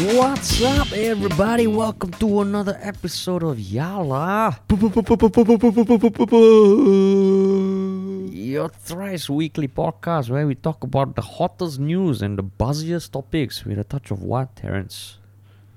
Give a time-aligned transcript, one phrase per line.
[0.00, 1.66] What's up, everybody?
[1.66, 4.56] Welcome to another episode of Yala,
[8.32, 13.64] your thrice weekly podcast where we talk about the hottest news and the buzziest topics
[13.64, 15.18] with a touch of what, Terence?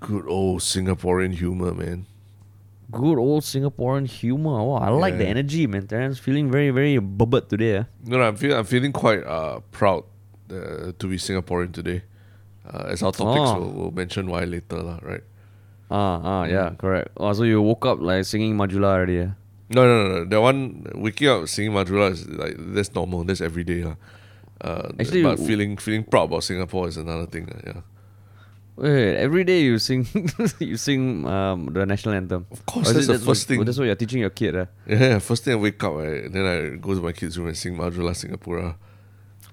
[0.02, 2.06] Good old Singaporean humor, man.
[2.92, 4.60] Good old Singaporean humor.
[4.60, 5.30] Oh, I like the Yeah.
[5.32, 5.88] energy, man.
[5.88, 7.78] Terence feeling very, very bubbet today.
[7.78, 7.84] eh?
[8.06, 10.04] No, no, I'm feeling I'm feeling quite uh, proud
[10.52, 12.04] uh, to be Singaporean today.
[12.66, 13.60] Uh, as our topics, Oh.
[13.60, 15.00] we'll, we'll mention why later, lah.
[15.02, 15.24] Right?
[15.90, 16.78] Ah, ah, yeah, Mm.
[16.78, 17.10] correct.
[17.18, 19.18] Oh, so you woke up like singing Majulah already.
[19.20, 19.32] eh?
[19.72, 20.26] No, no, no, no.
[20.26, 23.24] That one waking up singing Majulah is like that's normal.
[23.24, 23.96] That's every day, lah.
[24.62, 27.48] Uh, Actually, but feeling feeling proud about Singapore is another thing.
[27.50, 27.82] lah, yeah.
[28.78, 30.08] Wait, every day you sing,
[30.60, 32.46] you sing um, the national anthem.
[32.52, 33.64] Of course, Or that's it the that's what- first thing.
[33.66, 34.56] That's what you're teaching your kid.
[34.56, 34.66] eh?
[34.88, 37.58] Yeah, first thing I wake up, right, then I go to my kids' room and
[37.58, 38.76] sing Majulah Singapura.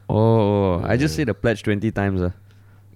[0.08, 1.24] Oh, I just Yeah.
[1.24, 2.30] say the pledge 20 times uh,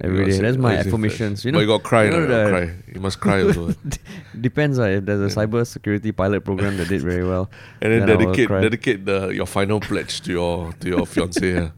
[0.01, 0.39] every day.
[0.39, 1.45] That's my affirmations.
[1.45, 2.75] You know, but you got cry, you know you cry.
[2.95, 3.75] You must cry also.
[4.41, 5.47] Depends uh, if there's a Yeah.
[5.47, 7.51] cyber security pilot program that did very well.
[7.81, 11.47] and then, Then dedicate dedicate the your final pledge to your to your fiance.
[11.55, 11.71] yeah.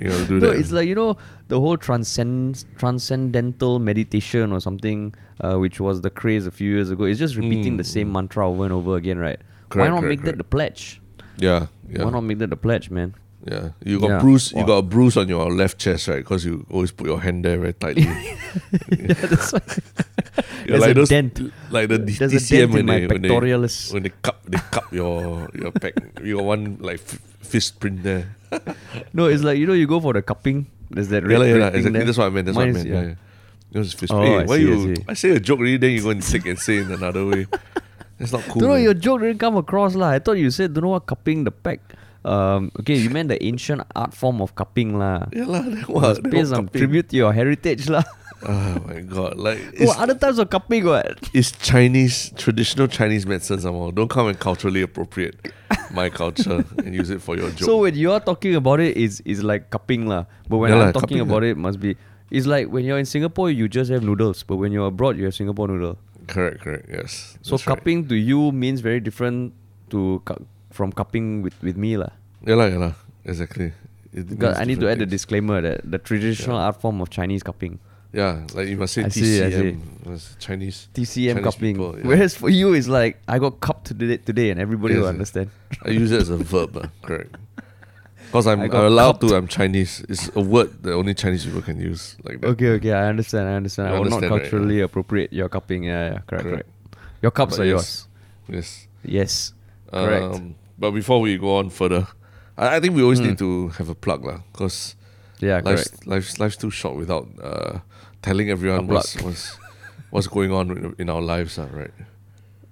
[0.00, 0.58] You know, do No, that.
[0.58, 1.16] it's like you know
[1.48, 6.90] the whole transcend transcendental meditation or something, uh, which was the craze a few years
[6.90, 7.04] ago.
[7.04, 7.94] It's just repeating the Mm.
[7.96, 9.38] same mantra over and over again, right?
[9.38, 11.00] Why Correct, not correct, make that the pledge?
[11.36, 13.14] yeah, yeah, Why not make that the pledge, man?
[13.44, 13.76] Yeah.
[13.84, 14.20] You got Yeah.
[14.20, 14.52] bruise.
[14.56, 16.24] You got a bruise on your left chest, right?
[16.24, 18.02] Because you always put your hand there very tightly.
[18.88, 19.60] yeah, that's why.
[20.66, 21.40] There's like a those, dent.
[21.70, 24.40] like the There's a TCM dent when in my they, when they when they cup
[24.48, 25.92] they cup your your pec.
[26.24, 28.34] You got one like f- fist print there.
[29.12, 30.66] No, it's like you know you go for the cupping.
[30.88, 31.90] There's that Yeah, red, yeah, thing exactly.
[31.92, 32.04] there.
[32.08, 32.46] That's what I meant.
[32.48, 32.96] That's what I Mine is- meant.
[32.96, 33.08] Yeah.
[33.12, 33.76] yeah.
[33.76, 34.32] It was fist Oh, print.
[34.32, 34.94] I Hey, why see, I you?
[34.96, 35.04] see.
[35.08, 37.46] I, say a joke already, then you go and take and say in another way.
[38.18, 38.60] That's not cool.
[38.62, 38.84] Don't know man.
[38.84, 40.10] your joke didn't come across lah.
[40.14, 41.80] I thought you said don't know what cupping the pack.
[42.24, 45.28] Um, okay, you meant the ancient art form of cupping lah.
[45.32, 45.60] Yeah lah.
[45.62, 48.04] That was pay some tribute to your heritage lah.
[48.44, 49.40] Oh my god!
[49.40, 51.16] Like Oh, it's, other types of cupping what?
[51.32, 53.56] it's Chinese traditional Chinese medicine.
[53.56, 55.32] Somehow don't come and culturally appropriate
[55.96, 57.64] my culture and use it for your joke.
[57.64, 60.26] So when you're talking about it, it's, it's like cupping lah.
[60.44, 61.48] But when Yeah I'm lah, talking about lah.
[61.52, 61.96] it, must be.
[62.28, 64.42] It's like when you're in Singapore, you just have noodles.
[64.44, 65.96] But when you're abroad, you have Singapore noodle.
[66.28, 66.84] correct, correct.
[66.92, 67.38] Yes.
[67.40, 67.76] So that's right.
[67.80, 69.54] cupping to you means very different
[69.88, 70.20] to
[70.68, 72.12] from cupping with, with me lah.
[72.46, 72.94] Yeah lah, yeah lah.
[73.24, 73.72] Exactly.
[74.12, 77.42] It Because I need to add the disclaimer that the traditional art form of Chinese
[77.42, 77.78] cupping.
[78.12, 80.38] Yeah, like you must say I see, I TCM.
[80.38, 80.88] Chinese.
[80.94, 81.74] TCM Chinese cupping.
[81.74, 82.06] people, yeah.
[82.06, 85.50] Whereas for you, it's like I got cupped today, today and everybody Yes, will understand.
[85.82, 86.76] I use it as a verb.
[86.76, 87.34] uh, correct.
[88.26, 89.28] Because I'm, I'm allowed cupped.
[89.30, 89.36] to.
[89.36, 90.04] I'm Chinese.
[90.08, 92.48] It's a word that only Chinese people can use like that.
[92.54, 93.90] Okay, okay, I understand, I understand.
[93.90, 94.50] You I will not understand, right?
[94.50, 95.84] culturally appropriate your cupping.
[95.84, 96.66] Yeah, yeah, correct, correct.
[96.66, 96.68] Correct.
[97.22, 97.72] Your cups But are yes.
[97.72, 98.08] yours.
[98.48, 98.88] Yes.
[99.04, 99.52] Yes,
[99.92, 100.34] correct.
[100.34, 102.06] Um, but before we go on further,
[102.56, 103.26] I, I think we always Hmm.
[103.34, 104.38] need to have a plug, lah.
[104.52, 104.96] Because
[105.40, 106.06] yeah, life's, correct.
[106.06, 107.78] life's life's too short without uh,
[108.22, 109.58] telling everyone what's, what's
[110.10, 111.90] what's going on in, our lives, lah, right?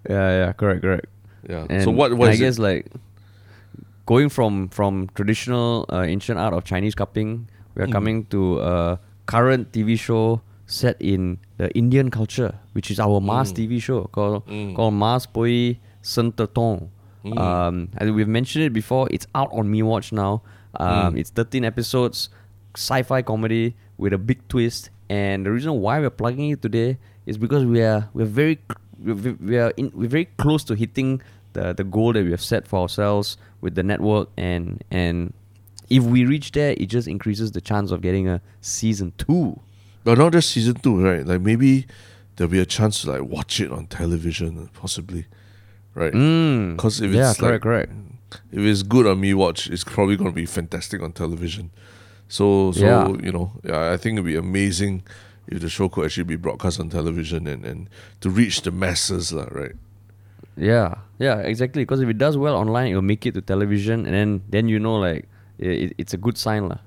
[0.09, 1.07] Yeah, yeah, correct, correct.
[1.49, 1.67] Yeah.
[1.71, 2.45] And so what what I is it?
[2.45, 2.87] guess like
[4.07, 7.93] going from from traditional uh, ancient art of Chinese cupping, we are Mm.
[7.93, 13.55] coming to a current TV show set in the Indian culture, which is our Mm.
[13.55, 14.75] TV show called Mm.
[14.75, 16.89] called Mars Poiyi Sernthuttom.
[17.25, 17.39] Mm.
[17.39, 19.09] Um, we've mentioned it before.
[19.11, 20.43] It's out on meWATCH now.
[20.75, 21.19] Um, Mm.
[21.21, 22.29] It's 13 episodes,
[22.75, 24.91] sci-fi comedy with a big twist.
[25.09, 28.59] And the reason why we're plugging it today is because we are we're very
[28.99, 31.21] we're, we are in, we're very close to hitting
[31.53, 35.33] the the goal that we have set for ourselves with the network and and
[35.91, 39.61] if we reach there, it just increases the chance of getting a season two.
[40.05, 41.27] But not just season two, right?
[41.27, 41.87] Like maybe
[42.37, 45.27] there'll be a chance to like watch it on television, possibly,
[45.95, 46.13] right?
[46.13, 46.77] Mm.
[46.77, 47.93] Because if yeah, it's correct, like correct.
[48.53, 51.71] if it's good on meWATCH, it's probably gonna be fantastic on television.
[52.29, 53.09] So so Yeah.
[53.23, 55.03] you know, yeah, I think it'd be amazing
[55.49, 59.33] if the show could actually be broadcast on television and, and to reach the masses,
[59.33, 59.75] lah, right?
[60.57, 61.83] Yeah, yeah, exactly.
[61.83, 64.79] Because if it does well online, it'll make it to television, and then then you
[64.79, 66.79] know like it, it's a good sign lah.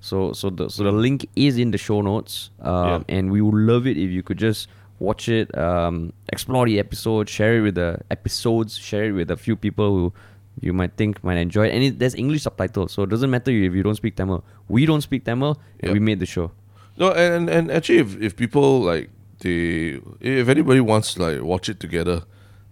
[0.00, 3.54] So so the so the link is in the show notes, um, and we would
[3.54, 4.68] love it if you could just
[5.02, 9.36] watch it, um, explore the episode, share it with the episodes, share it with a
[9.36, 10.12] few people who
[10.60, 11.72] you might think might enjoy it.
[11.74, 14.44] And it, there's English subtitles, so it doesn't matter if you don't speak Tamil.
[14.68, 15.92] We don't speak Tamil, and Yep.
[15.92, 16.52] we made the show.
[17.00, 19.08] No, and and actually, if if people like
[19.40, 22.22] they, if anybody wants to like watch it together,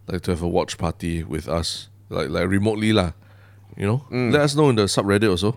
[0.06, 3.12] like to have a watch party with us, like like remotely lah,
[3.81, 4.31] you know, Mm.
[4.32, 5.56] let us know in the subreddit also.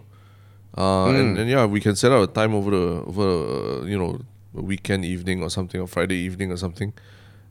[0.76, 3.98] Uh, and, and yeah, we can set out a time over the over uh, you
[4.00, 4.18] know
[4.58, 6.94] a weekend evening or something or Friday evening or something,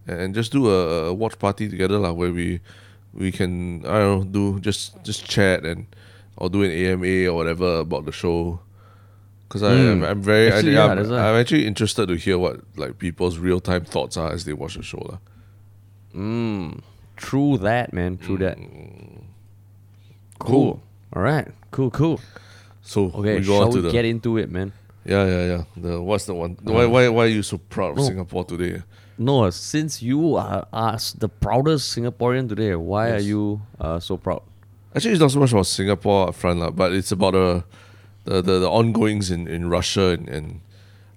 [0.07, 2.61] and just do a, a watch party together lah, where we
[3.13, 5.87] we can I don't know do just just chat and
[6.37, 8.61] or do an AMA or whatever about the show.
[9.53, 10.57] because I'm, I'm very Hmm.
[10.57, 11.13] Actually, I, yeah, I'm.
[11.13, 14.77] I'm actually interested to hear what like people's real time thoughts are as they watch
[14.81, 15.19] the show lah.
[16.17, 16.81] Mm,
[17.21, 18.17] true that, man.
[18.17, 18.57] True that.
[18.57, 19.29] Mm.
[20.39, 20.81] Cool.
[21.13, 21.49] All right.
[21.71, 21.91] Cool.
[21.91, 22.21] Cool.
[22.83, 23.39] So Okay.
[23.39, 24.73] we go shall we get into it, man?
[25.05, 25.63] Yeah yeah yeah.
[25.77, 26.57] The what's the one?
[26.63, 28.03] why why why are you so proud of No.
[28.05, 28.83] Singapore today?
[29.19, 30.67] No, since you are
[31.19, 34.43] the proudest Singaporean today, why are you uh, so proud?
[34.95, 37.63] Actually, it's not so much about Singapore up front, lah, but it's about uh,
[38.25, 40.61] the, the the ongoings in, in Russia and and,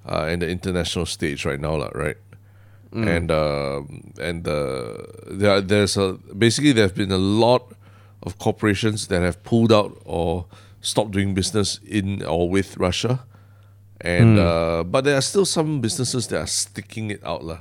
[0.05, 2.17] uh, and the international stage right now, lah, right?
[2.95, 7.73] And um and uh, there there's a basically there have been a lot
[8.23, 10.45] of corporations that have pulled out or
[10.79, 13.25] stopped doing business in or with Russia,
[14.01, 17.59] and uh, but there are still some businesses that are sticking it out, lah,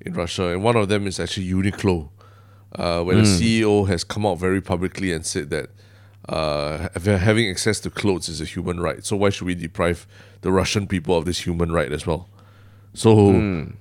[0.00, 2.10] in Russia, and one of them is actually Uniqlo
[2.76, 5.70] uh, where the CEO has come out very publicly and said that
[6.28, 9.04] uh, having access to clothes is a human right.
[9.04, 10.06] So why should we deprive
[10.42, 12.28] the Russian people of this human right as well?
[12.94, 13.30] So,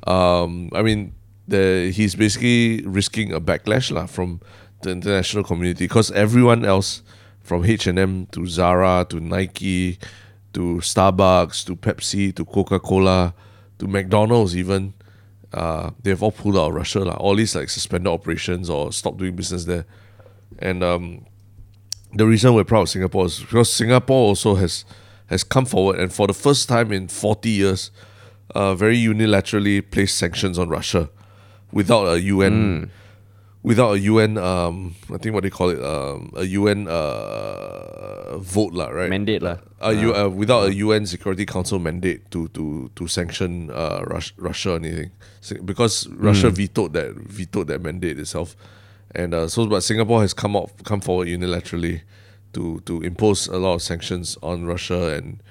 [0.05, 1.13] um, I mean,
[1.47, 4.39] the, he's basically risking a backlash lah, from
[4.81, 7.01] the international community because everyone else,
[7.41, 9.99] from H and M to Zara to Nike
[10.57, 13.36] to Starbucks to Pepsi to Coca Cola
[13.77, 14.95] to McDonald's even,
[15.54, 17.01] uh, they've all pulled out of Russia.
[17.01, 17.13] lah.
[17.13, 19.86] All these like suspended operations or stopped doing business there.
[20.57, 21.27] And um,
[22.12, 24.83] the reason we're proud of Singapore is because Singapore also has
[25.27, 27.92] has come forward and for the first time in 40 years,
[28.56, 31.12] uh, very unilaterally placed sanctions on Russia
[31.71, 32.89] without a UN,
[33.67, 38.71] without a UN, um, I think what they call it, um, a UN uh, vote,
[38.71, 39.09] lah, right?
[39.09, 39.57] Mandate lah.
[39.83, 44.31] uh, you, uh, without a UN Security Council mandate to to to sanction uh, Rus-
[44.37, 45.11] Russia or anything,
[45.67, 48.55] because Russia vetoed that vetoed that mandate itself,
[49.13, 52.01] and uh, so but Singapore has come out come forward unilaterally
[52.55, 55.43] to to impose a lot of sanctions on Russia and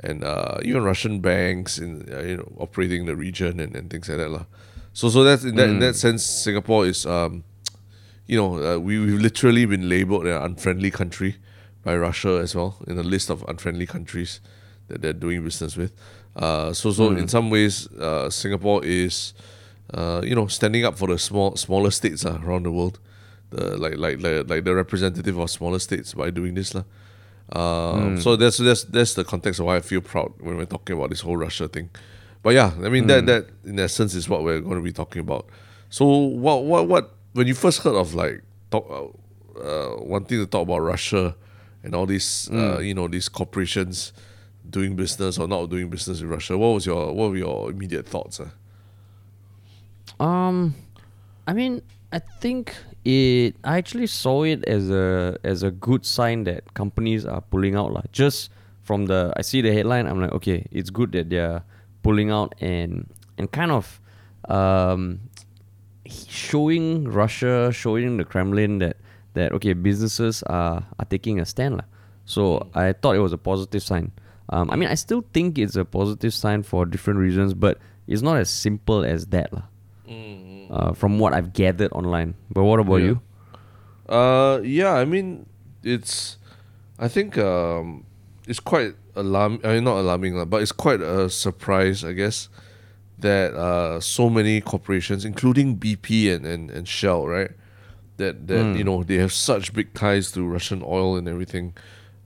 [0.00, 3.90] and uh, even Russian banks in uh, you know operating in the region and, and
[3.90, 4.46] things like that lah.
[4.94, 7.42] So so that's in that in that sense Singapore is um,
[8.26, 11.36] you know, uh, we, we've literally been labeled an unfriendly country
[11.82, 14.40] by Russia as well in a list of unfriendly countries
[14.88, 15.92] that they're doing business with.
[16.36, 19.34] Uh, so, so in some ways, uh, Singapore is,
[19.92, 22.98] uh, you know, standing up for the small, smaller states uh, around the world,
[23.50, 26.84] the like, like, like, like the representative of smaller states by doing this, lah.
[27.52, 30.96] Um, So that's that's that's the context of why I feel proud when we're talking
[30.96, 31.90] about this whole Russia thing.
[32.42, 35.20] But yeah, I mean that that in essence is what we're going to be talking
[35.20, 35.46] about.
[35.90, 40.46] So what what what when you first heard of like talk uh, uh, wanting to
[40.46, 41.36] talk about Russia
[41.82, 44.12] and all these uh, you know these corporations
[44.68, 48.08] doing business or not doing business with Russia, what was your what were your immediate
[48.08, 48.40] thoughts?
[48.40, 48.48] Uh?
[50.22, 50.74] Um,
[51.46, 51.82] I mean,
[52.12, 53.56] I think it.
[53.64, 57.92] I actually saw it as a as a good sign that companies are pulling out,
[57.92, 58.02] lah.
[58.12, 58.50] Just
[58.82, 60.06] from the, I see the headline.
[60.06, 61.62] I'm like, okay, it's good that they're
[62.02, 64.00] pulling out and and kind of
[64.48, 65.20] um
[66.08, 68.96] showing Russia, showing the Kremlin that
[69.34, 71.84] that okay, businesses are are taking a stand, lah.
[72.24, 74.12] So I thought it was a positive sign.
[74.50, 78.20] Um, I mean, I still think it's a positive sign for different reasons, but it's
[78.22, 79.64] not as simple as that, lah.
[80.70, 82.34] Uh, from what I've gathered online.
[82.50, 83.06] But what about Yeah.
[83.06, 83.20] you?
[84.08, 85.46] Uh, yeah, I mean,
[85.82, 86.36] it's,
[86.98, 88.04] I think, um,
[88.48, 89.60] it's quite alarm.
[89.64, 92.48] I mean, not alarming, lah, but it's quite a surprise, I guess,
[93.24, 97.50] that uh, so many corporations, including BP and, and, and Shell, right,
[98.18, 101.74] that that you know they have such big ties to Russian oil and everything.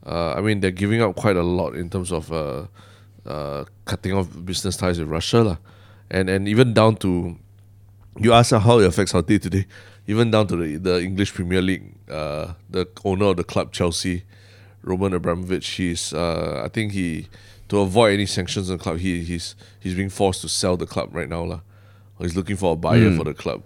[0.04, 2.66] Uh, I mean, they're giving up quite a lot in terms of uh,
[3.24, 5.58] uh, cutting off business ties with Russia, lah,
[6.10, 7.38] and and even down to
[8.18, 9.66] you ask how it affects our day to day,
[10.06, 14.24] even down to the the English Premier League, uh, the owner of the club Chelsea,
[14.82, 17.28] Roman Abramovich, he's uh, I think he
[17.68, 20.86] to avoid any sanctions on the club, he he's he's being forced to sell the
[20.86, 21.60] club right now, lah.
[22.20, 23.62] He's looking for a buyer for the club.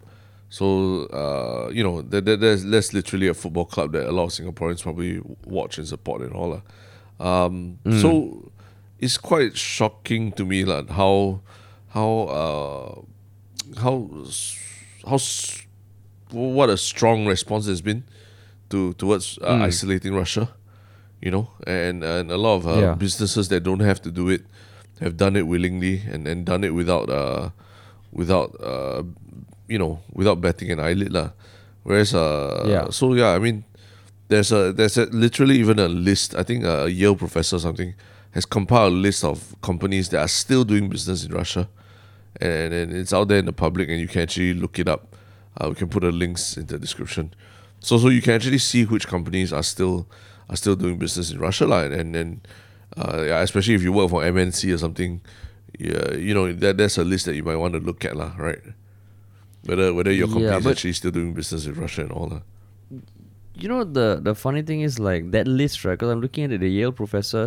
[0.50, 4.25] So uh, you know, there, there, there's that's literally a football club that a lot
[4.25, 6.50] of Singaporeans probably watch and support and all.
[7.18, 7.47] lah.
[7.47, 8.52] Um, So
[8.99, 11.40] it's quite shocking to me like how
[11.90, 14.09] how uh, how
[15.09, 15.18] how
[16.30, 18.04] what a strong response has been
[18.71, 20.49] to towards uh, isolating Russia,
[21.23, 22.95] you know, and and a lot of uh, Yeah.
[22.99, 24.43] businesses that don't have to do it
[25.00, 27.50] have done it willingly and, and done it without uh
[28.12, 29.02] without uh
[29.69, 31.31] you know without batting an eyelid lah.
[31.85, 32.91] Whereas uh Yeah.
[32.91, 33.64] so yeah I mean
[34.29, 37.95] there's a there's a, literally even a list I think a Yale professor or something
[38.33, 41.69] has compiled a list of companies that are still doing business in Russia
[42.41, 45.17] and, and it's out there in the public and you can actually look it up.
[45.61, 47.35] Uh, we can put the links in the description.
[47.81, 50.07] So so you can actually see which companies are still
[50.52, 52.30] are still doing business in Russia lah, and then
[52.92, 55.25] Uh, especially if you work for MNC or something.
[55.80, 58.37] Yeah, you know that that's a list that you might want to look at, lah.
[58.37, 58.61] Right?
[59.64, 62.44] Whether whether your company Yeah, is actually still doing business in Russia and all that.
[63.62, 66.52] you know the the funny thing is like that list right because i'm looking at
[66.56, 67.42] it the yale professor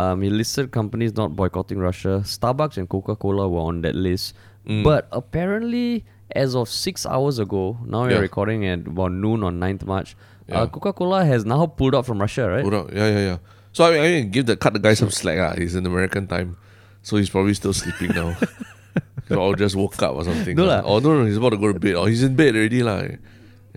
[0.00, 4.32] um, he listed companies not boycotting russia starbucks and coca-cola were on that list
[4.66, 4.80] Mm.
[4.84, 6.04] but apparently
[6.44, 8.24] as of six hours ago now we're Yeah.
[8.28, 10.16] recording at about noon on 9th march
[10.50, 10.62] Yeah.
[10.62, 12.86] uh, coca-cola has now pulled out from russia right Hold on.
[12.92, 13.38] Yeah, yeah, yeah.
[13.72, 15.38] So I mean, I mean, give the cut the guy some slack.
[15.38, 16.56] Ah, he's in American time,
[17.02, 18.34] so he's probably still sleeping now.
[19.30, 20.56] or just woke up or something.
[20.56, 20.82] No lah.
[20.82, 20.90] lah.
[20.90, 21.94] Or no, no, he's about to go to bed.
[21.94, 23.04] Or he's in bed already, lah.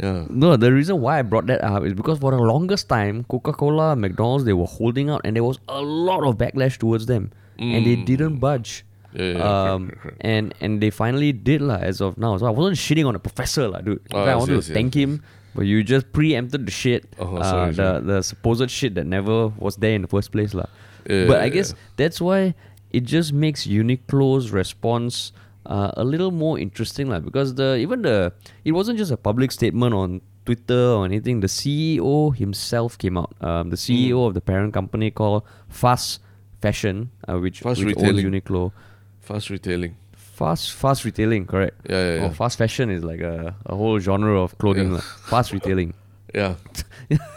[0.01, 0.25] Yeah.
[0.29, 3.53] No, the reason why I brought that up is because for the longest time, Coca
[3.53, 7.29] Cola, McDonald's, they were holding out and there was a lot of backlash towards them.
[7.59, 8.81] And they didn't budge.
[8.81, 8.89] Mm.
[9.13, 9.81] Yeah, yeah, yeah, um,
[10.21, 12.35] and and they finally did lah as of now.
[12.41, 14.01] So I wasn't shitting on the professor lah, dude.
[14.09, 15.21] In Oh, fact, I yes, wanted to thank him,
[15.55, 18.01] but you just preempted the shit, Oh, uh, sorry, the sorry.
[18.05, 20.65] the supposed shit that never was there in the first place lah.
[21.09, 21.79] Yeah, but I guess yeah.
[21.97, 22.55] that's why
[22.91, 25.31] it just makes Uniqlo's response
[25.65, 27.19] uh, a little more interesting lah.
[27.19, 28.33] Because the even the
[28.63, 31.39] it wasn't just a public statement on Twitter or anything.
[31.39, 33.31] The CEO himself came out.
[33.41, 34.27] Um, the CEO Hmm.
[34.27, 36.19] of the parent company called Fast
[36.61, 38.71] Fashion, uh, which, Fast which owns Uniqlo.
[39.21, 39.95] Fast retailing.
[40.33, 41.77] Fast fast retailing, correct?
[41.89, 42.25] Yeah, yeah, yeah.
[42.25, 44.89] Oh, fast fashion is like a, a whole genre of clothing.
[44.89, 44.95] Yeah.
[44.97, 45.05] lah.
[45.33, 45.93] Fast retailing.
[46.33, 46.55] Yeah.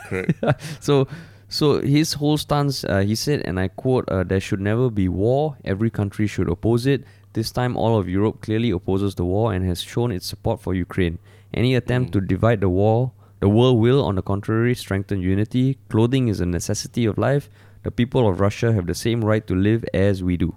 [0.08, 0.40] Correct.
[0.80, 1.06] so
[1.48, 5.06] so his whole stance uh, he said and i quote uh, there should never be
[5.06, 9.52] war every country should oppose it this time all of europe clearly opposes the war
[9.52, 11.18] and has shown its support for ukraine
[11.52, 16.28] any attempt to divide the war the world will on the contrary strengthen unity clothing
[16.32, 17.50] is a necessity of life
[17.82, 20.54] the people of russia have the same right to live as we do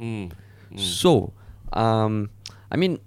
[0.00, 0.30] Mm.
[0.76, 1.32] so,
[1.74, 2.30] um,
[2.70, 2.98] I mean,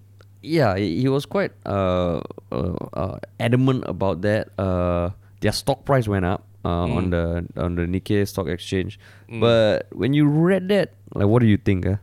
[0.42, 2.22] yeah, he was quite uh,
[2.52, 4.50] uh, uh, adamant about that.
[4.58, 9.00] Uh, their stock price went up uh, on the on the Nikkei stock exchange.
[9.30, 11.86] But when you read that, like, what do you think?
[11.86, 11.98] Uh?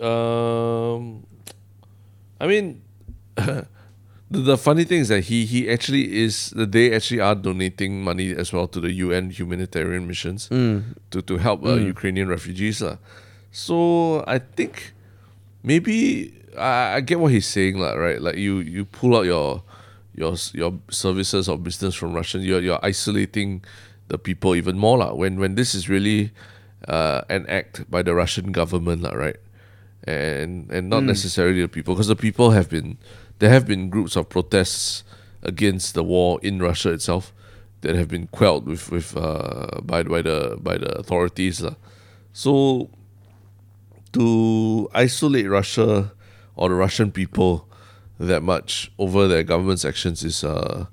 [0.00, 1.26] Um,
[2.40, 2.82] I mean,
[3.36, 3.66] the,
[4.30, 8.52] the funny thing is that he he actually is they actually are donating money as
[8.52, 12.96] well to the UN humanitarian missions to to help uh, Ukrainian refugees lah.
[13.50, 14.94] So I think
[15.62, 18.20] maybe I, I get what he's saying lah, right?
[18.20, 19.62] Like you you pull out your
[20.14, 23.62] your your services or business from Russian, you're you're isolating
[24.08, 25.14] the people even more lah.
[25.14, 26.32] When when this is really
[26.88, 29.38] uh, an act by the Russian government lah, right?
[30.04, 32.98] And and not necessarily the people, because the people have been
[33.38, 35.04] there have been groups of protests
[35.42, 37.32] against the war in Russia itself
[37.80, 41.76] that have been quelled with with uh, by by the by the authorities lah.
[42.32, 42.88] So
[44.12, 46.12] to isolate Russia
[46.56, 47.68] or the Russian people
[48.18, 50.86] that much over their government's actions is uh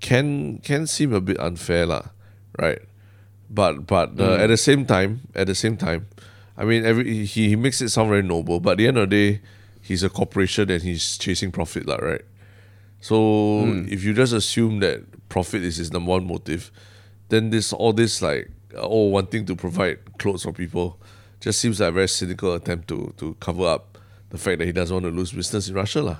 [0.00, 2.10] can can seem a bit unfair lah,
[2.58, 2.80] right?
[3.48, 6.06] But but uh, at the same time, at the same time,
[6.56, 9.10] I mean, every he, he makes it sound very noble, but at the end of
[9.10, 9.40] the day,
[9.82, 12.24] he's a corporation and he's chasing profit, lah, right?
[13.00, 16.70] So if you just assume that profit is his number one motive,
[17.28, 21.00] then this all this like oh wanting to provide clothes for people
[21.40, 23.98] just seems like a very cynical attempt to to cover up
[24.30, 26.18] the fact that he doesn't want to lose business in Russia, lah.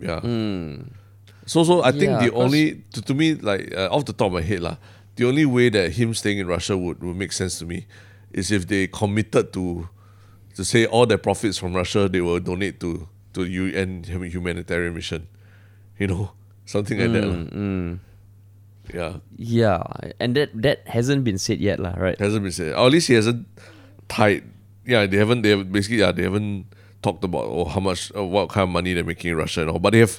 [0.00, 0.20] Yeah.
[1.46, 4.12] So so I think Yeah, the 'cause- only to, to me like uh, off the
[4.12, 4.76] top of my head lah,
[5.16, 7.86] the only way that him staying in Russia would, would make sense to me
[8.32, 9.88] is if they committed to
[10.54, 15.26] to say all their profits from Russia they will donate to to UN humanitarian mission,
[15.98, 16.30] you know
[16.64, 17.24] something like that.
[17.26, 17.42] lah.
[17.50, 17.98] Mm.
[18.90, 19.82] Yeah, Yeah,
[20.18, 21.94] and that that hasn't been said yet, lah.
[21.94, 22.18] Right?
[22.18, 22.74] hasn't been said.
[22.74, 23.46] Or at least he hasn't
[24.08, 24.42] tied.
[24.84, 25.42] Yeah, they haven't.
[25.46, 26.66] They have basically yeah they haven't
[27.00, 29.70] talked about oh, how much uh, what kind of money they're making in Russia and
[29.70, 29.78] all.
[29.78, 30.18] But they have.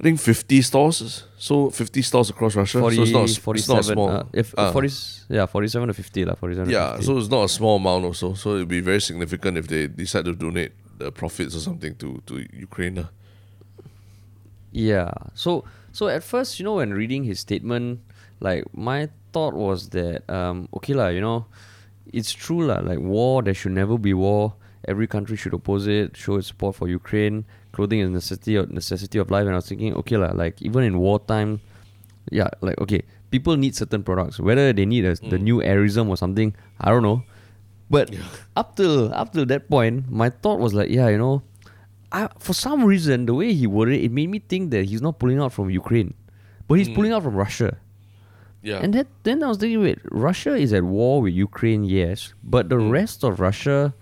[0.00, 2.80] I think 50 stores, so 50 stores across Russia.
[2.80, 4.08] 40, so it's not, it's 47, not small.
[4.10, 4.72] uh, if Ah.
[4.72, 4.90] 40,
[5.30, 7.06] yeah, 47 to 50, lah, 47 Yeah, 50.
[7.06, 8.34] so it's not a small amount also.
[8.34, 12.18] So it'd be very significant if they decide to donate the profits or something to
[12.26, 13.06] to Ukraine.
[14.72, 15.12] Yeah.
[15.34, 18.00] So so at first, you know, when reading his statement,
[18.40, 21.46] like my thought was that um okay lah, you know,
[22.12, 24.54] it's true lah, like war, there should never be war.
[24.88, 27.44] Every country should oppose it, show its support for Ukraine.
[27.70, 29.46] Clothing is necessity of necessity of life.
[29.46, 31.60] And I was thinking, okay lah, like even in wartime,
[32.30, 34.40] yeah, like okay, people need certain products.
[34.40, 37.22] Whether they need a, the new airism or something, I don't know.
[37.88, 38.10] But
[38.56, 41.42] up till up till that point, my thought was like, yeah, you know,
[42.12, 45.00] I, for some reason, the way he worded it, it made me think that he's
[45.00, 46.14] not pulling out from Ukraine,
[46.68, 47.78] but he's pulling out from Russia.
[48.62, 48.78] Yeah.
[48.78, 52.68] And that, then I was thinking, wait, Russia is at war with Ukraine, yes, but
[52.68, 53.94] the rest of Russia,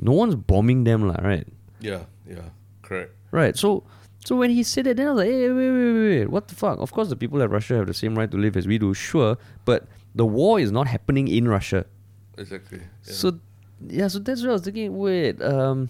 [0.00, 1.46] no one's bombing them, lah, right?
[1.80, 2.50] yeah, yeah,
[2.82, 3.12] correct.
[3.30, 3.56] Right.
[3.56, 3.84] So,
[4.24, 6.48] so when he said it, then I was like, hey, wait, wait, wait, wait, what
[6.48, 6.78] the fuck?
[6.78, 8.94] Of course, the people of Russia have the same right to live as we do,
[8.94, 11.86] sure, but the war is not happening in Russia.
[12.36, 12.80] Exactly.
[13.06, 13.12] Yeah.
[13.12, 13.38] So
[13.86, 14.96] yeah, so that's what I was thinking.
[14.98, 15.88] Wait, um,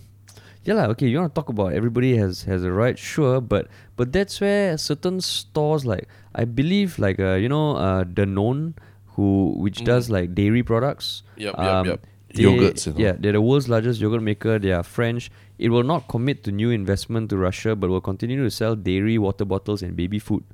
[0.64, 0.86] yeah, lah.
[0.92, 4.40] Okay, you want to talk about everybody has has a right, sure, but but that's
[4.40, 8.74] where certain stores like I believe like uh you know uh Danone
[9.16, 11.22] who which does like dairy products.
[11.36, 11.42] Mm.
[11.42, 12.00] Yep, yep, um, yep.
[12.34, 12.98] they- Yogurts, you know.
[12.98, 14.58] Yeah, they're the world's largest yogurt maker.
[14.58, 15.30] They are French.
[15.58, 19.18] It will not commit to new investment to Russia, but will continue to sell dairy,
[19.18, 20.44] water bottles, and baby food.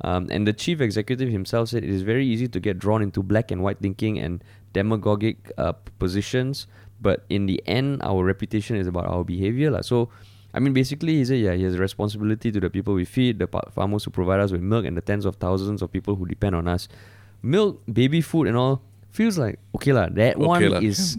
[0.00, 3.22] Um, and the chief executive himself said it is very easy to get drawn into
[3.22, 4.42] black and white thinking and
[4.72, 6.66] demagogic uh, positions,
[7.00, 9.70] but in the end, our reputation is about our behavior.
[9.70, 9.80] lah.
[9.82, 10.08] So,
[10.54, 13.38] I mean, basically, he said, yeah, he has a responsibility to the people we feed,
[13.38, 16.24] the farmers who provide us with milk, and the tens of thousands of people who
[16.26, 16.88] depend on us.
[17.42, 18.80] Milk, baby food, and all
[19.12, 20.08] feels like okay lah.
[20.12, 20.80] That Okay one lah.
[20.80, 21.16] is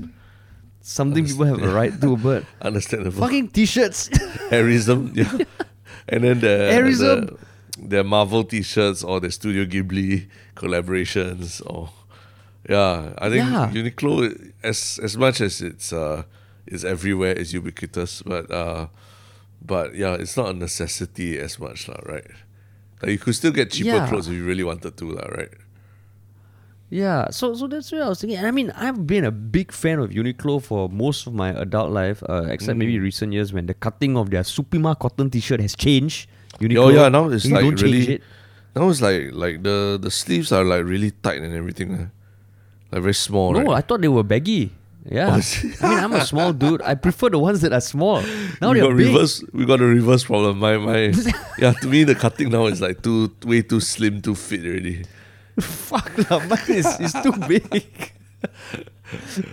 [0.82, 3.22] something people have a right to, but Understandable.
[3.22, 4.10] fucking t-shirts.
[4.50, 5.46] Airism, yeah.
[6.10, 7.38] and then the, Airism.
[7.38, 7.38] the
[7.78, 10.26] the Marvel T-shirts or the Studio Ghibli
[10.58, 11.90] collaborations or
[12.68, 13.70] yeah, I think Yeah.
[13.72, 14.34] Uniqlo
[14.68, 16.24] as as much as it's uh
[16.68, 18.88] is everywhere, is ubiquitous, but uh
[19.64, 22.28] but yeah, it's not a necessity as much, lah, right?
[23.02, 24.08] Like you could still get cheaper Yeah.
[24.10, 25.54] clothes if you really wanted to, lah, right?
[26.90, 28.38] Yeah, so so that's what I was thinking.
[28.40, 31.92] And I mean, I've been a big fan of Uniqlo for most of my adult
[31.92, 32.80] life, uh, except Mm.
[32.80, 36.30] maybe recent years when the cutting of their Supima cotton T-shirt has changed.
[36.64, 38.22] Uniqlo, Oh yeah, now it's like don't change really it.
[38.76, 41.92] now it's like like the the sleeves are like really tight and everything.
[41.92, 42.08] eh.
[42.92, 43.78] Like very small, No, right?
[43.78, 44.72] I thought they were baggy.
[45.10, 45.42] Yeah, Oh?
[45.82, 46.82] I mean, I'm a small dude.
[46.84, 48.22] I prefer the ones that are small.
[48.62, 49.08] Now we they're got big.
[49.08, 49.44] reverse.
[49.54, 50.60] We got a reverse problem.
[50.60, 51.14] My my
[51.58, 51.72] yeah.
[51.80, 55.06] To me, the cutting now is like too way too slim, too fit already.
[55.64, 58.12] Fuck, lah, mine is, is too big.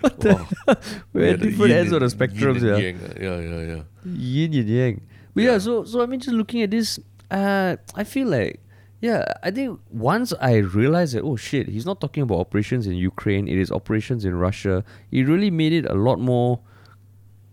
[0.02, 0.34] what the?
[0.34, 0.74] Wow.
[1.14, 2.76] We're Yeah, at different yin ends of the spectrums, yin yeah.
[2.82, 3.82] yang, uh, yeah, yeah, yeah.
[4.04, 4.94] yin and yang.
[5.34, 5.50] But yeah.
[5.54, 5.58] Yeah.
[5.58, 6.98] so so I mean, just looking at this,
[7.30, 8.58] uh, I feel like,
[9.06, 12.94] yeah, I think once I realized that, oh shit, he's not talking about operations in
[13.12, 14.74] Ukraine; it is operations in Russia.
[15.16, 16.52] It really made it a lot more,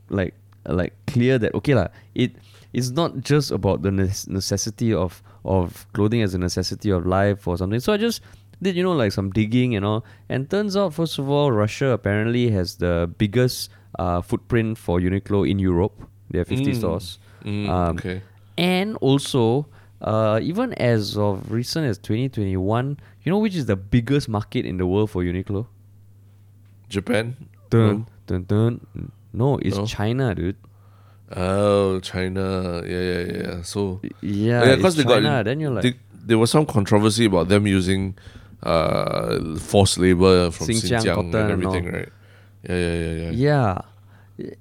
[0.09, 0.33] like,
[0.79, 2.31] like clear that okay lah, it
[2.73, 7.57] it's not just about the necessity of of clothing as a necessity of life or
[7.57, 7.79] something.
[7.79, 8.21] So I just
[8.61, 11.87] did you know like some digging and all, and turns out first of all, Russia
[11.97, 15.95] apparently has the biggest uh, footprint for Uniqlo in Europe.
[16.29, 16.75] They have 50 Mm.
[16.79, 17.19] stores.
[17.43, 18.21] Mm, Um, okay.
[18.57, 19.67] And also,
[20.01, 24.77] uh, even as of recent as 2021, you know which is the biggest market in
[24.77, 25.67] the world for Uniqlo?
[26.89, 27.35] Japan.
[27.69, 28.81] Dun, dun, dun.
[29.33, 29.85] No, it's No?
[29.85, 30.57] China, dude.
[31.35, 32.81] Oh, China.
[32.85, 33.61] Yeah, yeah, yeah.
[33.61, 35.21] So Yeah, yeah, they China.
[35.21, 35.93] got then you're like, they,
[36.25, 38.17] there was some controversy about them using
[38.63, 42.09] uh, forced labor from Xinjiang Xinjiang, and and everything, right?
[42.67, 43.31] Yeah, yeah, yeah, yeah.
[43.31, 43.81] yeah.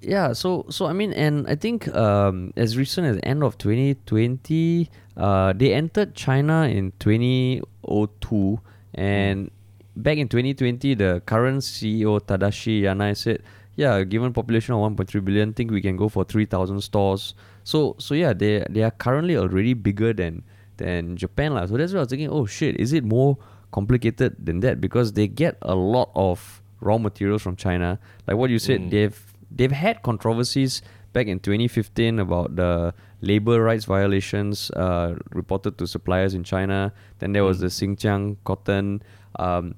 [0.01, 4.91] Yeah, so so I mean, and I think um, as recent as end of 2020,
[5.17, 8.61] uh, they entered China in 2002,
[8.95, 9.51] and
[9.97, 13.43] back in 2020, the current CEO Tadashi Yanai said,
[13.77, 18.15] "Yeah, given population of 1.3 billion, think we can go for 3,000 stores." So so
[18.15, 20.43] yeah, they they are currently already bigger than
[20.79, 21.67] than Japan lah.
[21.67, 22.31] So that's what I was thinking.
[22.31, 23.37] Oh shit, is it more
[23.71, 24.81] complicated than that?
[24.81, 27.99] Because they get a lot of raw materials from China.
[28.27, 28.91] Like what you said, Mm.
[28.91, 29.19] they've
[29.51, 30.83] they've had controversies
[31.13, 36.93] back in 2015 about the labor rights violations uh, reported to suppliers in China.
[37.19, 37.61] Then there was Mm.
[37.61, 39.03] the Xinjiang cotton.
[39.39, 39.75] Um,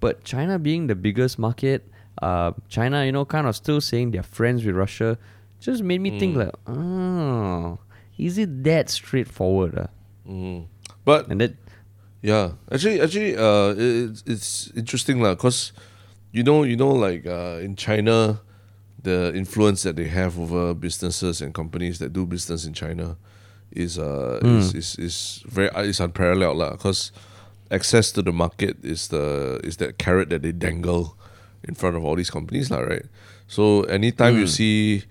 [0.00, 1.86] but China being the biggest market,
[2.20, 5.16] uh, China, you know, kind of still saying they're friends with Russia,
[5.60, 6.38] just made me think Mm.
[6.46, 7.78] like, oh,
[8.18, 9.78] is it that straightforward?
[9.78, 9.86] Uh?
[10.28, 10.66] Mm.
[11.04, 11.54] But And that,
[12.22, 15.72] Yeah, actually, actually, uh, it, it's it's interesting lah, cause
[16.30, 18.38] you know, you know, like uh, in China,
[19.02, 23.16] the influence that they have over businesses and companies that do business in China
[23.72, 26.76] is uh is, is is very uh, is unparalleled lah.
[26.76, 27.12] Cause
[27.70, 31.16] access to the market is the is that carrot that they dangle
[31.64, 33.06] in front of all these companies lah, right?
[33.48, 35.04] So anytime you see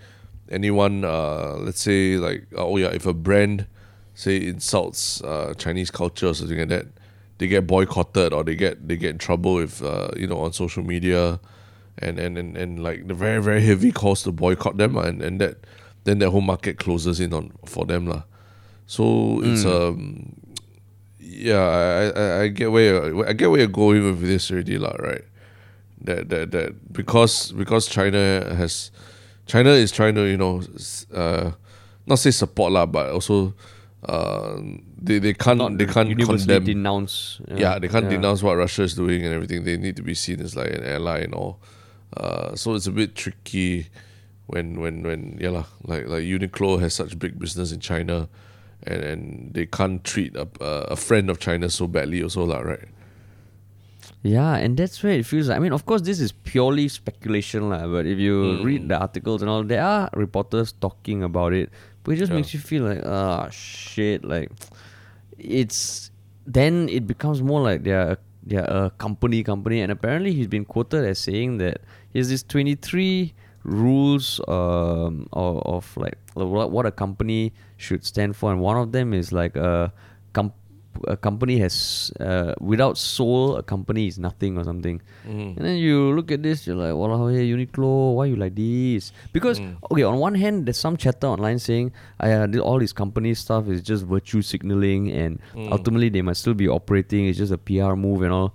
[0.49, 3.65] anyone, uh, let's say like uh, oh yeah, if a brand
[4.13, 6.85] say insults uh, Chinese culture or something like that,
[7.39, 10.53] they get boycotted or they get they get in trouble if uh, you know on
[10.53, 11.39] social media,
[12.01, 15.39] and and, and and like the very very heavy calls to boycott them and and
[15.39, 15.57] that
[16.03, 18.23] then the whole market closes in on for them lah.
[18.87, 20.35] So it's um
[21.19, 24.77] yeah I, I I get where you're, I get where you're going with this already
[24.77, 25.23] lah right.
[26.03, 28.91] That that that because because China has
[29.45, 30.61] China is trying to you know
[31.13, 31.51] uh
[32.07, 33.53] not say support lah but also
[34.09, 34.57] uh
[35.01, 37.39] they they can't not they can't condemn denounce.
[37.53, 39.63] yeah, they can't denounce what Russia is doing and everything.
[39.63, 41.59] They need to be seen as like an ally and all.
[42.17, 43.87] Uh, so it's a bit tricky
[44.47, 48.27] when when when yeah lah, like like Uniqlo has such big business in China,
[48.83, 49.21] and and
[49.53, 52.89] they can't treat a a, friend of China so badly also lah, right?
[54.23, 55.57] Yeah, and that's where it feels like.
[55.57, 57.87] I mean, of course, this is purely speculation, lah.
[57.87, 58.63] But if you Mm.
[58.63, 61.71] read the articles and all, there are reporters talking about it.
[62.03, 62.37] But it just Yeah.
[62.37, 64.21] makes you feel like, ah, shit.
[64.23, 64.51] Like,
[65.39, 66.11] it's
[66.45, 69.81] then it becomes more like they're they're a company, company.
[69.81, 71.81] And apparently, he's been quoted as saying that
[72.15, 78.35] has this twenty three rules um of, of like what what a company should stand
[78.35, 79.93] for, and one of them is like a
[80.33, 80.53] com-
[81.07, 85.55] a company has uh, without soul a company is nothing or something Mm.
[85.55, 89.13] and then you look at this you're like wow hey uniqlo why you like this
[89.31, 89.77] because Mm.
[89.89, 93.81] okay on one hand there's some chatter online saying uh, all this company stuff is
[93.81, 95.71] just virtue signaling and Mm.
[95.71, 98.53] ultimately they must still be operating it's just a pr move and all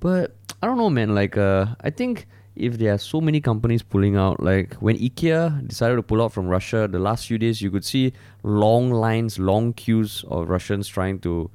[0.00, 3.82] but i don't know man like uh, i think if there are so many companies
[3.82, 7.62] pulling out like when ikea decided to pull out from russia the last few days
[7.62, 8.12] you could see
[8.44, 11.50] long lines long queues of russians trying to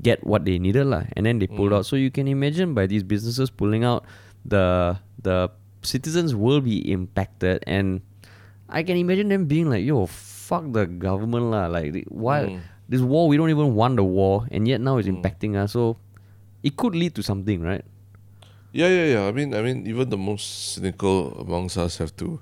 [0.00, 1.76] get what they needed lah, and then they pulled Mm.
[1.82, 4.04] out so you can imagine by these businesses pulling out
[4.46, 5.50] the the
[5.82, 8.00] citizens will be impacted and
[8.70, 12.60] i can imagine them being like yo fuck the government lah like why Mm.
[12.88, 15.18] this war we don't even want the war and yet now it's Mm.
[15.20, 15.98] impacting us so
[16.62, 17.82] it could lead to something right
[18.72, 19.26] Yeah, yeah, yeah.
[19.26, 22.40] I mean, I mean, even the most cynical amongst us have to,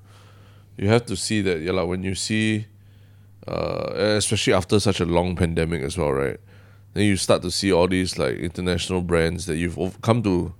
[0.75, 1.61] you have to see that.
[1.61, 2.67] Yeah, like when you see,
[3.47, 6.39] uh, especially after such a long pandemic as well, right?
[6.93, 10.53] Then you start to see all these like international brands that you've come to,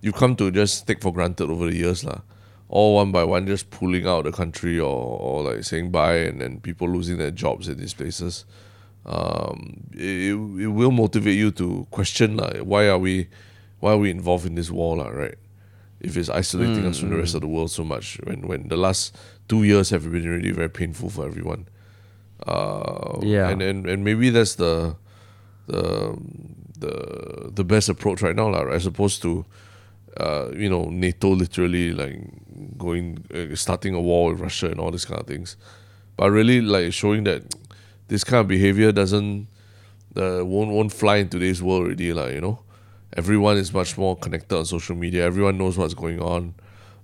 [0.00, 2.20] you've come to just take for granted over the years, lah.
[2.68, 4.86] All one by one, just pulling out the country or,
[5.20, 8.46] or like saying bye, and then people losing their jobs at these places.
[9.04, 13.28] Um, it, it will motivate you to question like why are we
[13.80, 15.36] why are we involved in this war, lah, right?
[16.00, 18.76] If it's isolating us from the rest of the world so much, when when the
[18.76, 19.16] last
[19.48, 21.66] two years have been really very painful for everyone.
[22.46, 23.50] Uh, Yeah.
[23.50, 24.96] and, and and maybe that's the
[25.66, 26.16] the
[26.78, 28.76] the the best approach right now, lah, right?
[28.76, 29.44] as opposed to
[30.16, 32.16] uh, you know NATO literally like
[32.78, 35.56] going uh, starting a war with Russia and all these kind of things,
[36.16, 37.42] but really like showing that
[38.08, 39.46] this kind of behavior doesn't
[40.16, 42.58] uh, won't won't fly in today's world already, like you know.
[43.16, 45.24] Everyone is much more connected on social media.
[45.24, 46.54] Everyone knows what's going on.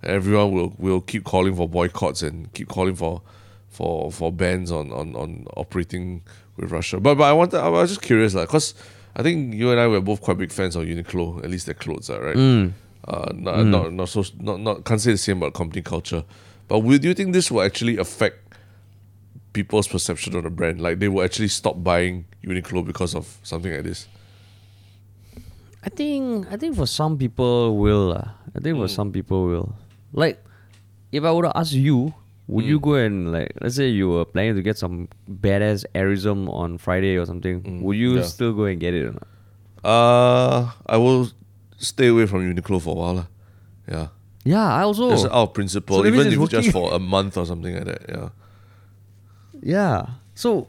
[0.02, 3.22] Everyone will will keep calling for boycotts and keep calling for
[3.68, 6.22] for for bans on on, on operating
[6.56, 7.00] with Russia.
[7.00, 8.74] But but I wanted I was just curious like cause
[9.16, 11.74] I think you and I were both quite big fans of Uniqlo, at least their
[11.74, 12.36] clothes are right.
[12.36, 12.72] Mm.
[13.08, 16.24] Uh, not, not not so not not can't say the same about company culture.
[16.68, 18.36] But will, do you think this will actually affect
[19.52, 20.80] people's perception of the brand?
[20.80, 24.06] Like they will actually stop buying Uniqlo because of something like this?
[25.86, 28.34] I think I think for some people will lah.
[28.50, 28.98] I think for hmm.
[28.98, 29.78] some people will.
[30.10, 30.42] Like
[31.14, 32.10] if I were to ask you,
[32.50, 32.84] would you hmm.
[32.84, 37.14] go and like let's say you were planning to get some badass Airism on Friday
[37.14, 37.80] or something, hmm.
[37.86, 38.26] would you yeah.
[38.26, 39.30] still go and get it or not?
[39.86, 41.30] Uh I will
[41.78, 43.14] stay away from Uniqlo for a while.
[43.22, 43.28] lah.
[43.86, 44.08] Yeah.
[44.42, 47.38] Yeah, I also Just out of principle, So even if it's just for a month
[47.38, 48.02] or something like that.
[48.08, 48.28] Yeah.
[49.62, 49.98] Yeah.
[50.34, 50.68] So,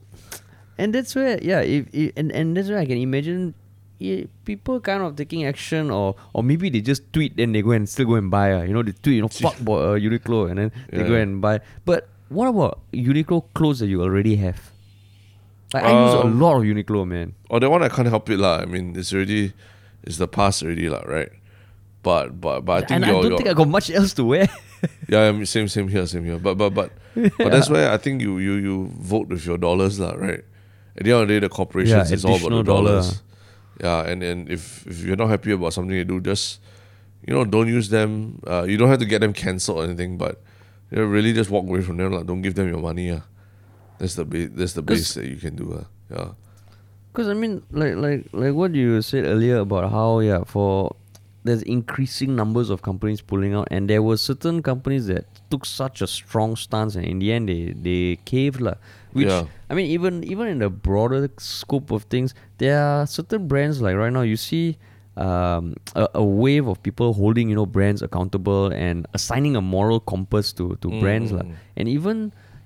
[0.77, 3.53] and that's where yeah, if, if and and that's where I can imagine
[3.99, 7.71] yeah, people kind of taking action or or maybe they just tweet and they go
[7.71, 8.53] and still go and buy.
[8.53, 11.41] Uh, you know, they tweet you know fuck uh, Uniqlo and then they go and
[11.41, 11.59] buy.
[11.85, 14.71] But what about Uniqlo clothes that you already have?
[15.73, 17.33] Like I use a Um, lot of Uniqlo, man.
[17.49, 18.59] Oh, that one I can't help it lah.
[18.61, 19.51] I mean, it's already,
[20.03, 21.29] it's the past already lah, right?
[22.03, 24.47] But but but I think and I don't think I got much else to wear.
[25.09, 26.39] yeah I mean, same same here same here.
[26.39, 29.99] But but but but that's where I think you you you vote with your dollars
[29.99, 30.45] lah, right?
[30.95, 33.03] At the end of the day, the corporations Yeah, is all about the additional dollar.
[33.81, 36.59] Yeah, and and if if you're not happy about something you do, just
[37.25, 38.41] you know don't use them.
[38.45, 40.41] Uh, you don't have to get them cancelled or anything, but
[40.91, 42.11] you know, really just walk away from them.
[42.11, 43.09] Like, don't give them your money.
[43.09, 43.21] Yeah,
[43.99, 45.73] that's the ba- that's the base that you can do.
[45.73, 45.83] Uh.
[46.09, 46.29] Yeah.
[47.11, 50.95] Because I mean, like like like what you said earlier about how yeah, for
[51.43, 56.01] there's increasing numbers of companies pulling out, and there were certain companies that took such
[56.01, 58.75] a strong stance, and in the end they they caved lah.
[59.17, 59.49] Which Yeah.
[59.69, 63.97] I mean, even even in the broader scope of things, there are certain brands like
[63.97, 64.77] right now you see.
[65.17, 69.97] Um, a, a wave of people holding you know brands accountable and assigning a moral
[69.97, 71.41] compass to to brands lah.
[71.41, 71.53] Mm.
[71.73, 72.17] and even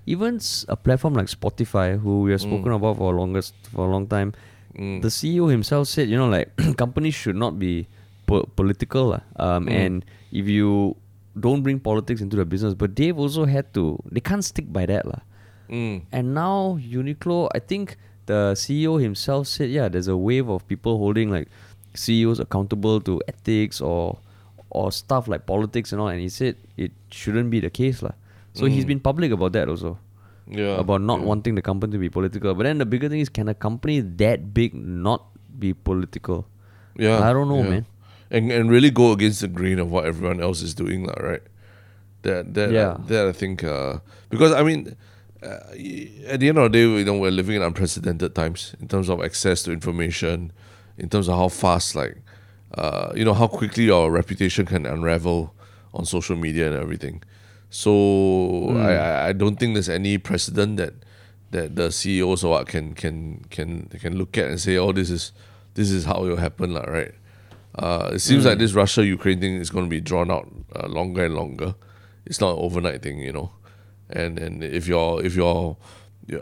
[0.03, 0.35] even
[0.67, 4.03] a platform like Spotify who we have spoken about for a longest for a long
[4.03, 4.35] time
[4.75, 4.99] Mm.
[4.99, 6.51] the CEO himself said, you know, like
[6.83, 7.87] companies should not be
[8.27, 9.71] po- political, um, Mm.
[9.71, 9.95] and
[10.35, 10.95] if you
[11.39, 14.83] don't bring politics into the business, but they've also had to, they can't stick by
[14.87, 15.23] that, lah.
[15.71, 16.01] Mm.
[16.11, 20.97] And now Uniqlo, I think the CEO himself said, yeah, there's a wave of people
[20.97, 21.47] holding like
[21.95, 24.19] CEOs accountable to ethics or
[24.69, 28.11] or stuff like politics and all, and he said it shouldn't be the case, lah.
[28.53, 29.97] So he's been public about that also
[30.47, 30.79] Yeah.
[30.79, 31.25] about not yeah.
[31.25, 32.53] wanting the company to be political.
[32.53, 35.27] But then the bigger thing is, can a company that big not
[35.59, 36.47] be political?
[36.97, 37.19] Yeah.
[37.19, 37.69] I don't know, yeah.
[37.69, 37.85] man.
[38.31, 41.43] and and really go against the grain of what everyone else is doing, lah, right?
[42.23, 42.95] That that Yeah.
[43.11, 44.95] that I think uh, because I mean.
[45.41, 45.71] Uh,
[46.27, 49.09] at the end of the day, you know, we're living in unprecedented times in terms
[49.09, 50.51] of access to information,
[50.97, 52.17] in terms of how fast, like,
[52.75, 55.53] uh, you know, how quickly your reputation can unravel
[55.93, 57.23] on social media and everything.
[57.69, 60.93] So I, I I don't think there's any precedent that
[61.51, 65.09] that the CEOs or what can can can can look at and say, oh, this
[65.09, 65.31] is
[65.73, 67.13] this is how it will happen, lah, right?
[67.75, 70.87] Uh, it seems like this Russia Ukraine thing is going to be drawn out uh,
[70.87, 71.75] longer and longer.
[72.25, 73.51] It's not an overnight thing, you know.
[74.13, 75.77] And and if your if your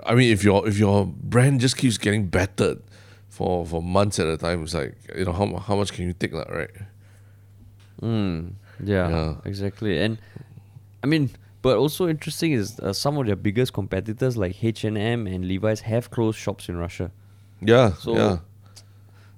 [0.05, 2.81] I mean if your if your brand just keeps getting battered
[3.29, 6.13] for for months at a time, it's like you know how how much can you
[6.13, 6.71] take, lah, right?
[8.01, 8.53] Mm,
[8.83, 9.35] yeah, Yeah.
[9.45, 9.99] exactly.
[10.01, 10.17] And
[11.03, 11.29] I mean,
[11.61, 15.45] but also interesting is uh, some of their biggest competitors like H and M and
[15.47, 17.11] Levi's have closed shops in Russia.
[17.61, 17.93] Yeah.
[17.93, 18.37] So- yeah.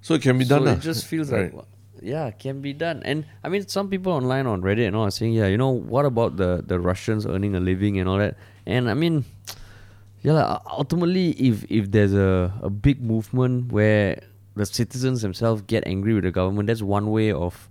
[0.04, 0.66] So it can be done.
[0.66, 1.54] so it just feels Right.
[1.54, 1.66] like,
[2.02, 3.02] yeah, can be done.
[3.06, 5.70] And I mean, some people online on Reddit and all are saying, yeah, you know,
[5.70, 8.36] what about the the Russians earning a living and all that?
[8.66, 9.24] And I mean,
[10.22, 14.22] yeah, u- ultimately, if if there's a a big movement where
[14.56, 17.70] the citizens themselves get angry with the government, that's one way of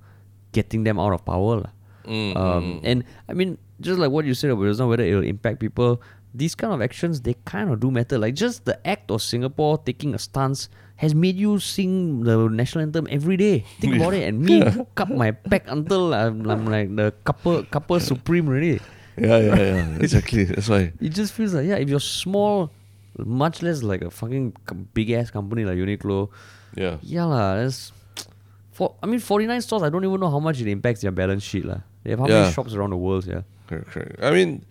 [0.52, 1.60] getting them out of power.
[1.66, 1.72] lah.
[2.06, 5.60] Mm, Um, and I mean, just like what you said about now, whether it'll impact
[5.60, 6.00] people,
[6.34, 8.18] these kind of actions they kind of do matter.
[8.18, 10.68] Like just the act of Singapore taking a stance
[11.00, 13.64] has made you sing the national anthem every day.
[13.80, 14.60] Think about it, and me
[14.94, 18.80] cup my pack until I'm, I'm like the couple couple supreme already.
[19.16, 19.96] Yeah, yeah, yeah.
[20.00, 20.44] exactly.
[20.44, 20.92] That's why.
[21.00, 22.68] It just feels like yeah, if you're small,
[23.16, 24.52] much less like a fucking
[24.92, 26.28] big ass company like Uniqlo,
[26.76, 27.00] Yeah.
[27.00, 27.92] yeah lah, that's.
[28.72, 31.42] For, I mean, 49 stores, I don't even know how much it impacts their balance
[31.42, 31.64] sheet.
[31.68, 31.80] lah.
[32.04, 32.48] They have how Yeah.
[32.48, 33.42] many shops around the world, yeah.
[33.68, 34.16] Correct, correct.
[34.22, 34.64] I mean,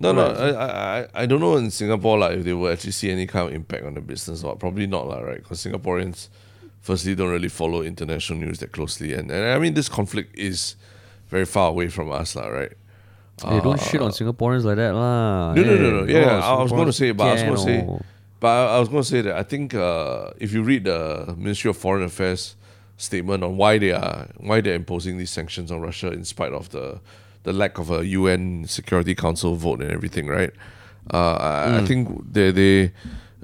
[0.00, 0.26] no, no.
[0.26, 3.48] I, I, I- don't know in Singapore like if they will actually see any kind
[3.48, 5.42] of impact on the business or probably not lah, right?
[5.42, 6.28] Because Singaporeans,
[6.80, 10.76] firstly, don't really follow international news that closely, and and I mean this conflict is
[11.28, 12.72] very far away from us, lah, right?
[13.44, 15.50] Hey, don't shit on Singaporeans like that, lah.
[15.50, 15.98] Uh, No, no, no, no.
[16.00, 18.00] oh, Yeah, I was going to say, but I was going to say, oh.
[18.40, 21.34] but I, I was going to say that I think uh, if you read the
[21.36, 22.56] Ministry of Foreign Affairs
[22.96, 26.70] statement on why they are why they're imposing these sanctions on Russia in spite of
[26.70, 26.98] the
[27.46, 30.50] the lack of a UN Security Council vote and everything, right?
[31.14, 32.92] Uh, I, I think they they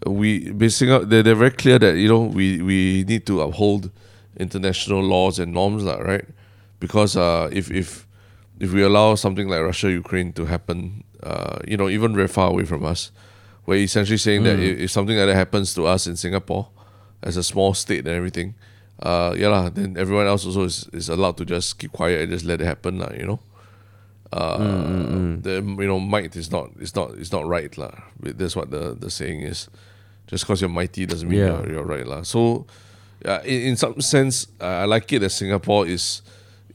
[0.04, 3.90] we basically they're, they're very clear that you know we we need to uphold
[4.36, 6.26] international laws and norms, lah, right?
[6.80, 8.06] Because uh, if if
[8.58, 12.50] if we allow something like Russia Ukraine to happen, uh, you know, even very far
[12.50, 13.12] away from us,
[13.66, 16.68] we're essentially saying that if, if something like that happens to us in Singapore,
[17.22, 18.54] as a small state and everything,
[18.98, 22.30] uh, yeah lah, then everyone else also is, is allowed to just keep quiet and
[22.32, 23.38] just let it happen, lah, you know.
[24.32, 24.56] Uh,
[25.44, 27.92] the you know might is not is not is not right lah.
[28.20, 29.68] That's what the the saying is.
[30.26, 31.60] Just because you're mighty doesn't mean Yeah.
[31.60, 32.22] you're, you're right lah.
[32.24, 32.64] So,
[33.28, 36.22] uh, in, in some sense, uh, I like it that Singapore is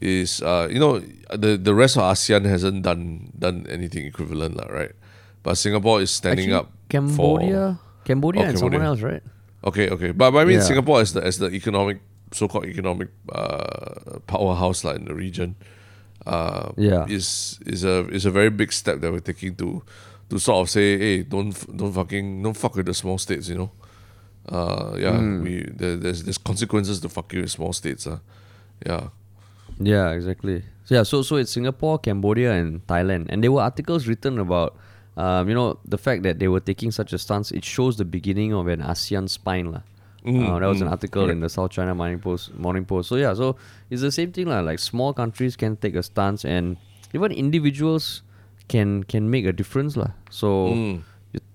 [0.00, 1.02] is uh, you know
[1.34, 4.94] the the rest of ASEAN hasn't done done anything equivalent lah, right?
[5.42, 8.90] But Singapore is standing Actually, up Cambodia, Cambodia Oh, and someone Cambodia.
[8.94, 9.24] else, right?
[9.66, 10.70] Okay, okay, but, but I mean Yeah.
[10.70, 11.98] Singapore as the as the economic
[12.30, 15.56] so-called economic uh, powerhouse like in the region,
[16.28, 17.06] uh, Yeah.
[17.08, 19.82] is is a is a very big step that we're taking to
[20.30, 23.56] to sort of say, hey, don't don't fucking don't fuck with the small states, you
[23.56, 23.70] know.
[24.48, 25.42] Uh, yeah, Hmm.
[25.44, 28.18] we there, there's there's consequences to fucking with small states, uh.
[28.86, 29.08] yeah.
[29.80, 30.62] Yeah, exactly.
[30.84, 34.76] So yeah, so so it's Singapore, Cambodia, and Thailand, and there were articles written about,
[35.16, 37.52] um, you know, the fact that they were taking such a stance.
[37.52, 39.82] It shows the beginning of an ASEAN spine, lah.
[40.26, 42.54] uh, that was an mm, article in the South China Morning Post.
[42.58, 43.08] Morning Post.
[43.08, 43.56] So yeah, so
[43.90, 44.60] it's the same thing, lah.
[44.60, 46.76] Like small countries can take a stance, and
[47.14, 48.22] even individuals
[48.68, 50.12] can can make a difference, lah.
[50.30, 50.72] So.
[50.74, 50.96] Mm.
[51.32, 51.46] you-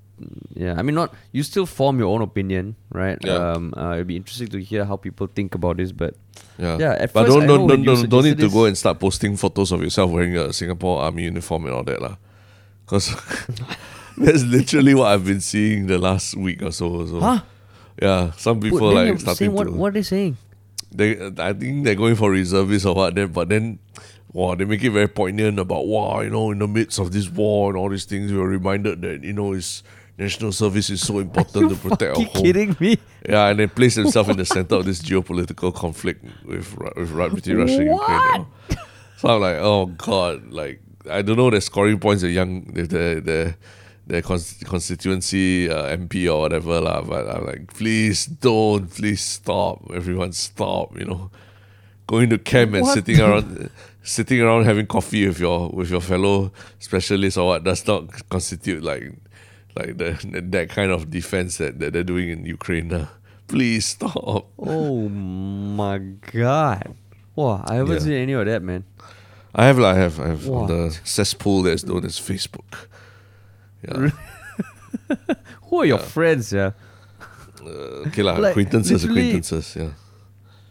[0.55, 3.17] Yeah, I mean, not you still form your own opinion, right?
[3.25, 3.35] Yeah.
[3.57, 6.13] Um, uh, it'd be interesting to hear how people think about this, but
[6.55, 8.77] Yeah, Yeah, at but first don't I don't don't, don't, don't need to go and
[8.77, 12.15] start posting photos of yourself wearing a Singapore Army uniform and all that lah,
[12.85, 13.09] because
[14.21, 17.03] that's literally what I've been seeing the last week or so.
[17.09, 17.41] So Huh?
[17.99, 20.37] yeah, some people then like starting what, to what are they saying?
[20.93, 23.79] They I think they're going for reservists or what then but then
[24.31, 27.29] wow they make it very poignant about wow you know in the midst of this
[27.29, 29.83] war and all these things we are reminded that you know it's
[30.17, 32.97] national service is so important to protect our home kidding me?
[33.27, 37.29] yeah and they place themselves in the center of this geopolitical conflict with with Ru-
[37.29, 38.47] between Russia and Ukraine you know.
[39.17, 42.83] so I'm like oh god like I don't know the scoring points the young the
[42.83, 43.55] the, the
[44.07, 47.01] their cons- constituency uh, MP or whatever lah.
[47.01, 50.97] But I'm like, please don't, please stop, everyone stop.
[50.97, 51.31] You know,
[52.07, 53.69] going to camp and What sitting around,
[54.03, 58.83] sitting around having coffee with your with your fellow specialists or what does not constitute
[58.83, 59.11] like
[59.75, 60.13] like the,
[60.51, 62.89] that kind of defense that, that they're doing in Ukraine.
[62.89, 63.07] lah.
[63.47, 64.47] Please stop.
[64.57, 65.97] Oh my
[66.31, 66.95] god.
[67.35, 67.99] Wow, I haven't Yeah.
[67.99, 68.83] seen any of that, man.
[69.55, 70.65] I have, lah, I have, I have Wow.
[70.67, 72.87] the cesspool that's known as Facebook.
[73.87, 74.09] Yeah.
[75.69, 76.05] Who are your Yeah.
[76.05, 76.71] friends, yeah?
[77.61, 79.75] Uh, okay, lah, Like, acquaintances, literally- acquaintances.
[79.75, 79.91] Yeah.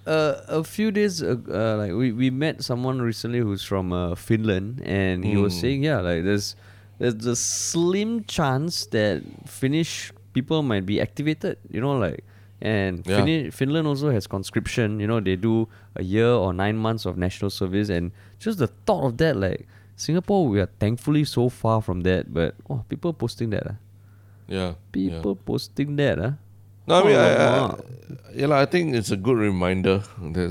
[0.05, 4.16] Uh, a few days ag- uh, like we, we met someone recently who's from uh,
[4.16, 5.61] Finland and he was Mm.
[5.61, 6.57] saying yeah like there's
[6.98, 12.25] there's a slim chance that Finnish people might be activated you know like
[12.61, 13.51] and Yeah.
[13.55, 17.51] Finland also has conscription you know they do a year or nine months of national
[17.51, 18.11] service and
[18.42, 22.55] just the thought of that like Singapore we are thankfully so far from that but
[22.68, 23.74] oh people posting that uh.
[24.48, 24.74] Yeah.
[24.92, 26.33] people posting that uh.
[26.87, 28.35] No, I mean, I, I, Alamak.
[28.35, 30.02] yeah, I think it's a good reminder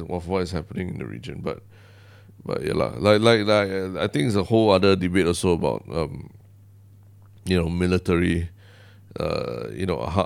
[0.09, 1.41] of what is happening in the region.
[1.41, 1.61] But,
[2.45, 5.83] but yeah, like, like, like, uh, I think it's a whole other debate also about,
[5.91, 6.29] um,
[7.43, 8.49] you know, military,
[9.19, 10.23] uh, you know, how,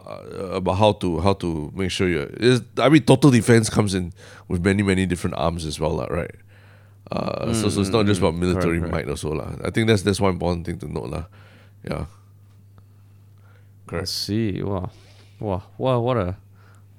[0.51, 2.29] about how to how to make sure you.
[2.37, 4.13] Is I mean, total defense comes in
[4.47, 6.35] with many many different arms as well, right?
[7.11, 9.07] Uh, so, so it's not just about military Correct, correct.
[9.07, 9.53] might also, lah.
[9.63, 11.25] I think that's that's one important thing to note, lah.
[11.83, 12.05] Yeah.
[13.85, 14.07] I Correct.
[14.09, 14.61] see.
[14.63, 14.89] Wow.
[15.39, 15.63] Wow.
[15.77, 15.99] Wow.
[15.99, 16.35] What a.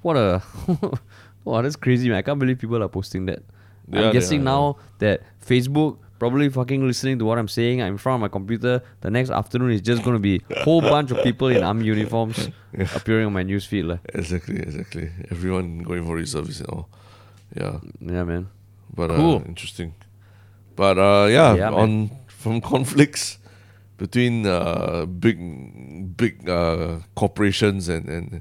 [0.02, 0.42] What a.
[1.44, 2.18] wow, that's crazy, man.
[2.18, 3.42] I can't believe people are posting that.
[3.88, 7.82] Yeah, they I'm guessing are, now that Facebook probably fucking listening to what I'm saying.
[7.82, 8.82] I'm in front of my computer.
[9.00, 11.84] The next afternoon is just going to be a whole bunch of people in army
[11.84, 12.48] uniforms
[12.94, 13.86] appearing on my newsfeed.
[13.86, 13.98] lah.
[14.14, 15.10] Exactly, exactly.
[15.30, 16.88] Everyone going for reservice and all.
[17.54, 18.48] Yeah, Yeah, man.
[18.94, 19.36] But Cool.
[19.42, 19.94] uh, interesting.
[20.76, 21.74] But uh, yeah, Yeah, man.
[21.80, 23.38] on from conflicts
[23.98, 25.38] between uh, big
[26.16, 28.40] big uh, corporations and and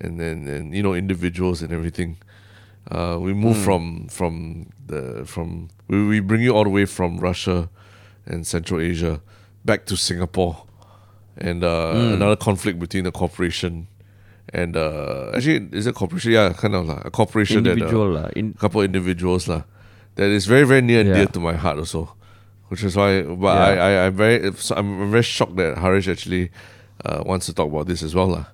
[0.00, 2.16] and and, and you know individuals and everything.
[2.90, 3.64] Uh, we move Hmm.
[3.64, 4.34] from from
[4.86, 7.68] the from we, we bring you all the way from Russia
[8.26, 9.20] and Central Asia
[9.64, 10.64] back to Singapore,
[11.36, 12.12] and uh, Hmm.
[12.20, 13.86] another conflict between the corporation
[14.52, 16.32] and uh, actually is it corporation?
[16.32, 18.08] Yeah, kind of like a corporation that uh, Individual.
[18.16, 18.28] lah.
[18.36, 19.62] in, couple individuals lah.
[20.16, 21.14] That is very very near and Yeah.
[21.14, 22.14] dear to my heart also,
[22.68, 23.22] which is why.
[23.22, 23.84] But Yeah.
[23.84, 26.50] I, I I'm very I'm very shocked that Harish actually
[27.04, 28.46] uh, wants to talk about this as well lah.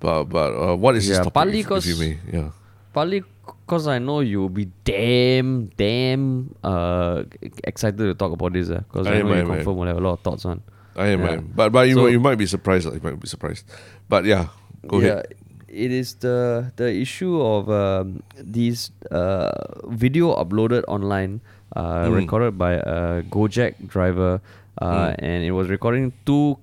[0.00, 1.54] But but uh, what is Yeah, this topic?
[1.54, 2.50] If, if you may, yeah.
[2.92, 3.22] Partly
[3.66, 7.24] because I know you'll be damn, damn uh,
[7.64, 8.68] excited to talk about this.
[8.68, 9.50] Because I I, am, know I you I am.
[9.60, 10.62] confirm will have a lot of thoughts on.
[10.96, 11.52] I am, I am.
[11.54, 12.86] But but you So- you might be surprised.
[12.86, 13.66] You might be surprised.
[14.08, 14.48] But yeah,
[14.86, 15.34] go yeah, ahead.
[15.74, 19.50] It is the the issue of um, these uh,
[19.90, 21.40] video uploaded online,
[21.76, 22.14] uh, Mm.
[22.14, 24.40] recorded by a Gojek driver,
[24.78, 25.14] uh, Mm.
[25.18, 26.58] and it was recording two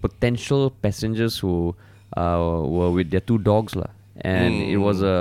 [0.00, 1.74] potential passengers who
[2.16, 3.90] uh, were with their two dogs, lah.
[4.22, 5.06] And it was Mm.
[5.10, 5.16] a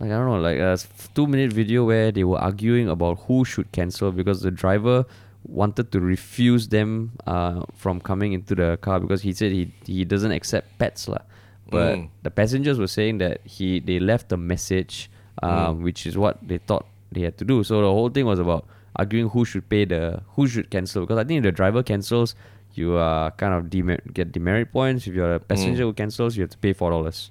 [0.00, 0.78] like I don't know, like a
[1.14, 5.04] two minute video where they were arguing about who should cancel because the driver
[5.44, 10.04] wanted to refuse them uh, from coming into the car because he said he he
[10.04, 11.20] doesn't accept pets lah.
[11.70, 12.08] But Mm.
[12.22, 15.10] the passengers were saying that he they left a message,
[15.42, 17.62] um, which is what they thought they had to do.
[17.64, 21.18] So the whole thing was about arguing who should pay the who should cancel because
[21.18, 22.34] I think if the driver cancels,
[22.74, 25.06] you uh, kind of demer- get demerit points.
[25.06, 27.30] If you're a passenger who cancels, you have to pay four dollars.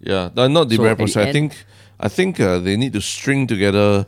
[0.00, 1.22] Yeah, no, not the So very at the person.
[1.28, 1.64] I think
[2.00, 4.06] I think uh, they need to string together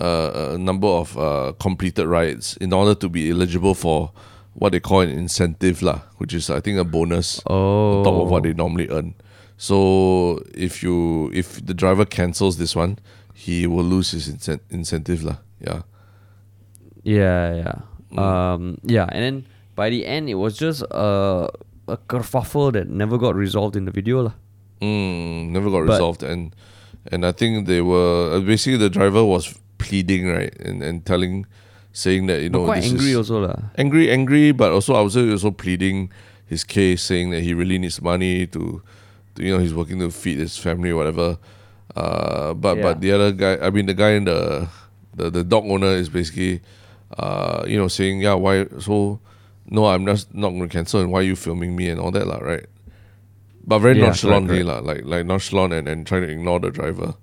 [0.00, 4.10] uh, a number of uh, completed rides in order to be eligible for
[4.54, 8.14] what they call an incentive lah, which is I think a bonus Oh, on top
[8.22, 9.14] of what they normally earn.
[9.56, 12.98] So if you if the driver cancels this one,
[13.34, 15.36] he will lose his incen- incentive lah.
[15.60, 15.82] Yeah.
[17.02, 17.78] Yeah, yeah.
[18.12, 18.18] Mm.
[18.18, 19.36] Um, yeah, and then
[19.76, 21.48] by the end, it was just a,
[21.88, 24.22] a kerfuffle that never got resolved in the video.
[24.22, 24.34] lah.
[24.82, 26.54] Mm, never got But- resolved, and
[27.12, 31.46] and I think they were uh, basically the driver was pleading right and, and telling,
[31.92, 33.46] saying that you But know quite this angry is, also.
[33.46, 33.56] lah.
[33.76, 36.10] angry, angry, but also I was also pleading
[36.46, 38.82] his case, saying that he really needs money to,
[39.34, 41.38] to you know, he's working to feed his family or whatever.
[41.96, 42.82] Uh, but Yeah.
[42.82, 44.68] but the other guy, I mean, the guy in the
[45.14, 46.62] the, the dog owner is basically,
[47.18, 49.18] uh, you know, saying yeah, why so.
[49.70, 50.98] No, I'm just not going to cancel.
[50.98, 52.66] And why are you filming me and all that, lah, right?
[53.62, 56.70] But very Yeah, nonchalantly, correct, lah, like like nonchalant and, and trying to ignore the
[56.74, 57.14] driver.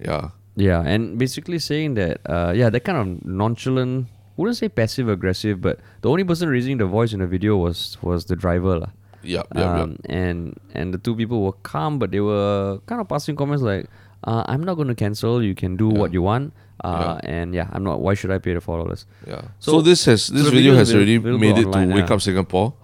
[0.00, 5.08] Yeah, Yeah, and basically saying that, uh, yeah, that kind of nonchalant, wouldn't say passive
[5.08, 8.78] aggressive, but the only person raising the voice in the video was was the driver.
[8.78, 8.90] lah.
[9.24, 13.08] yeah, yeah, um, and and the two people were calm, but they were kind of
[13.08, 13.88] passing comments like,
[14.28, 15.42] uh, "I'm not going to cancel.
[15.42, 15.98] You can do Yeah.
[15.98, 16.52] what you want."
[16.84, 18.02] Uh, and yeah, I'm not.
[18.04, 19.06] Why should I pay the four dollars?
[19.26, 19.42] yeah.
[19.58, 21.88] So, So- this has this the video video has will- already will made it online,
[21.88, 22.14] to Wake yeah.
[22.14, 22.74] Up Singapore.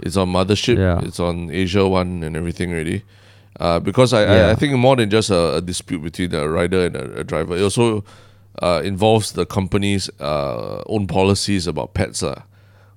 [0.00, 0.78] It's on Mothership.
[0.78, 0.98] Yeah.
[1.06, 3.04] It's on Asia One and everything already.
[3.60, 6.86] Uh, because I, I, I think more than just a, a dispute between a rider
[6.86, 8.04] and a, a driver, it also
[8.62, 12.42] uh, involves the company's uh, own policies about pets, uh,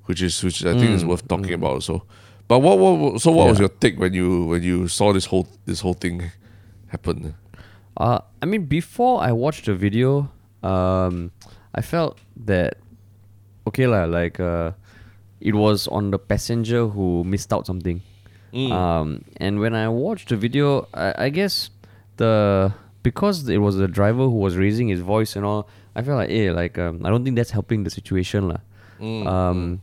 [0.05, 2.05] which is which I think is Mm, worth talking about also.
[2.47, 5.47] But what, what so what was your take when you when you saw this whole
[5.65, 6.31] this whole thing
[6.87, 7.35] happen?
[7.97, 10.29] Uh, I mean, before I watched the video,
[10.63, 11.31] um,
[11.73, 12.77] I felt that
[13.67, 14.71] okay lah, like uh,
[15.39, 18.01] it was on the passenger who missed out something.
[18.55, 18.71] Mm.
[18.71, 21.69] Um, and when I watched the video, I, I guess
[22.15, 22.71] the
[23.03, 26.31] because it was the driver who was raising his voice and all, I felt like,
[26.31, 28.61] eh, like um, I don't think that's helping the situation lah.
[28.99, 29.81] Mm, Um,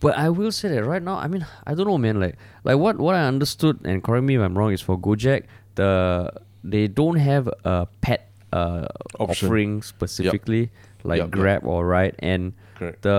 [0.00, 2.18] but I will say that right now, I mean, I don't know, man.
[2.18, 5.44] Like, like what what I understood, and correct me if I'm wrong, is for Gojek,
[5.76, 6.32] the
[6.64, 8.86] they don't have a pet uh,
[9.20, 9.46] Option.
[9.46, 10.70] offering specifically
[11.04, 11.30] like Yup, yup.
[11.30, 13.02] Grab or Ryde, and Correct.
[13.06, 13.18] the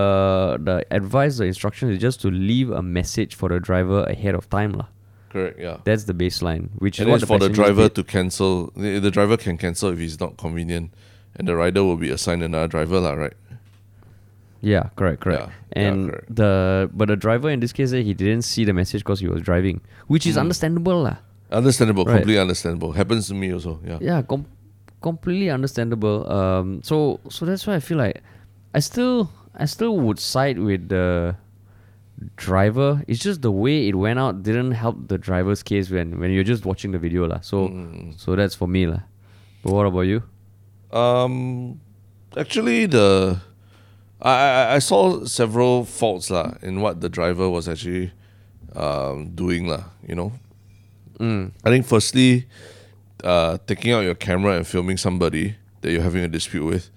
[0.59, 4.49] the advice, the instruction is just to leave a message for the driver ahead of
[4.51, 4.87] time, lah.
[5.31, 5.57] Correct.
[5.59, 5.77] Yeah.
[5.87, 7.95] That's the baseline, which and is what it's for the driver did.
[7.95, 8.71] to cancel.
[8.75, 10.91] The, the driver can cancel if he's not convenient,
[11.39, 13.13] and the rider will be assigned another driver, lah.
[13.17, 13.33] Right.
[14.61, 15.43] Yeah, correct, correct.
[15.43, 16.35] Yeah, yeah, and correct.
[16.35, 19.27] the but the driver in this case eh, he didn't see the message because he
[19.27, 20.41] was driving, which is Mm.
[20.47, 21.17] understandable lah.
[21.51, 22.05] Understandable.
[22.05, 22.23] Right.
[22.23, 22.93] Completely understandable.
[22.93, 23.79] Happens to me also.
[23.85, 23.99] Yeah.
[24.01, 24.45] Yeah, com-
[25.01, 26.23] completely understandable.
[26.31, 28.23] Um, so so that's why I feel like
[28.73, 31.35] I still I still would side with the
[32.35, 33.03] driver.
[33.07, 36.43] It's just the way it went out didn't help the driver's case when when you're
[36.43, 37.41] just watching the video lah.
[37.41, 38.19] So Mm.
[38.19, 39.01] so that's for me lah.
[39.63, 40.23] But what about you?
[40.91, 41.79] Um,
[42.37, 43.39] actually, the
[44.21, 48.11] I, I I saw several faults lah in what the driver was actually
[48.75, 49.83] um doing lah.
[50.07, 50.31] You know,
[51.19, 51.51] Mm.
[51.63, 52.47] I think firstly,
[53.23, 56.89] uh, taking out your camera and filming somebody that you're having a dispute with.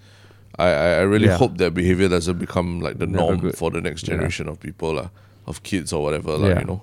[0.59, 1.37] I, I, really Yeah.
[1.37, 3.57] hope that behavior doesn't become like the Never norm good.
[3.57, 4.15] for the next Yeah.
[4.17, 5.09] generation of people, lah,
[5.47, 6.61] of kids or whatever, lah, Yeah.
[6.61, 6.83] you know.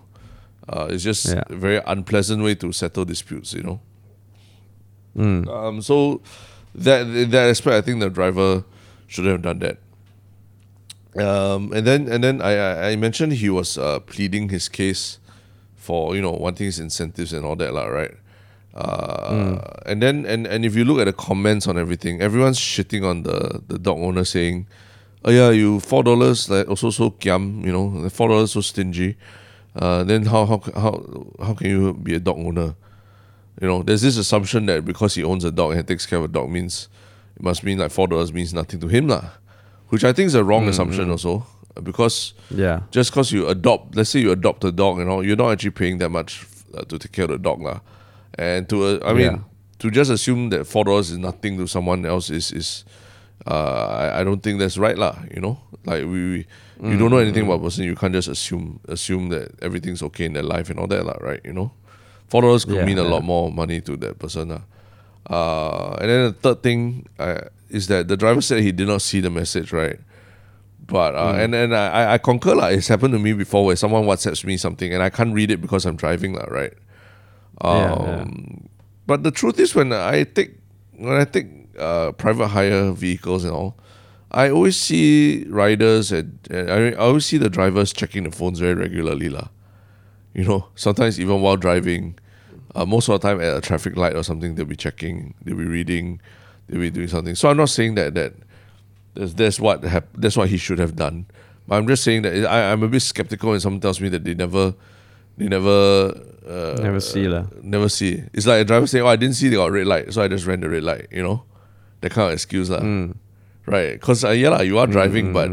[0.70, 1.44] Uh, it's just Yeah.
[1.50, 3.80] a very unpleasant way to settle disputes, you know.
[5.18, 5.48] Mm.
[5.50, 6.22] Um, so
[6.76, 8.64] that in that aspect, I think the driver
[9.08, 9.78] should have done that.
[11.16, 15.20] Um, and then and then I I, I mentioned he was uh, pleading his case
[15.76, 18.16] for you know wanting his incentives and all that lah, right?
[18.76, 23.04] Uh, And then and and if you look at the comments on everything, everyone's shitting
[23.06, 24.66] on the the dog owner saying,
[25.26, 29.16] "Oh yeah, you four dollars like also so kiam, you know, four dollars so stingy.
[29.76, 30.94] Uh, then how how how
[31.46, 32.74] how can you be a dog owner?"
[33.62, 36.26] You know, there's this assumption that because he owns a dog and takes care of
[36.26, 36.90] a dog means
[37.38, 39.26] it must mean like four dollars means nothing to him lah,
[39.90, 41.46] which I think is a wrong assumption also
[41.84, 42.82] because Yeah.
[42.92, 45.72] just because you adopt, let's say you adopt a dog you know, you're not actually
[45.78, 47.80] paying that much uh, to take care of the dog lah,
[48.38, 49.40] and to uh, I mean Yeah.
[49.80, 52.86] to just assume that four dollars is nothing to someone else is is
[53.46, 55.20] uh, I, I don't think that's right lah.
[55.34, 56.10] You know, like we,
[56.80, 60.02] we you don't know anything about a person, you can't just assume assume that everything's
[60.12, 61.42] okay in their life and all that lah, right?
[61.44, 61.72] You know,
[62.32, 64.64] four dollars could Yeah, mean a lot more money to that person lah.
[65.30, 69.02] Uh, and then the third thing uh, is that the driver said he did not
[69.02, 70.00] see the message, right?
[70.88, 72.68] But uh, and and I, I- I concur lah.
[72.68, 75.60] It's happened to me before where someone WhatsApps me something and I can't read it
[75.64, 76.74] because I'm driving lah, right?
[77.62, 78.26] Um, Yeah, yeah.
[79.06, 80.56] But the truth is, when I take
[80.98, 81.48] when I take
[81.78, 83.76] uh, private hire vehicles and all,
[84.32, 88.60] I always see riders and, and I, I always see the drivers checking the phones
[88.60, 89.48] very regularly lah.
[90.34, 92.18] You know, sometimes even while driving,
[92.76, 95.58] uh, most of the time at a traffic light or something, they'll be checking, they'll
[95.58, 96.22] be reading,
[96.68, 97.36] they'll be doing something.
[97.36, 98.34] So I'm not saying that that
[99.14, 101.26] that's, that's what hap- that's what he should have done.
[101.68, 104.24] But I'm just saying that I, I'm a bit skeptical when someone tells me that
[104.24, 104.74] they never,
[105.38, 106.14] they never,
[106.48, 107.46] uh, Never see lah.
[107.62, 108.24] never see.
[108.34, 110.28] It's like a driver saying, "Oh, I didn't see they got red light, so I
[110.28, 111.44] just ran the red light." You know,
[112.02, 112.82] that kind of excuse lah.
[112.82, 113.16] Mm.
[113.66, 113.94] Right?
[113.94, 115.50] Because uh, yeah, lah, you are driving, but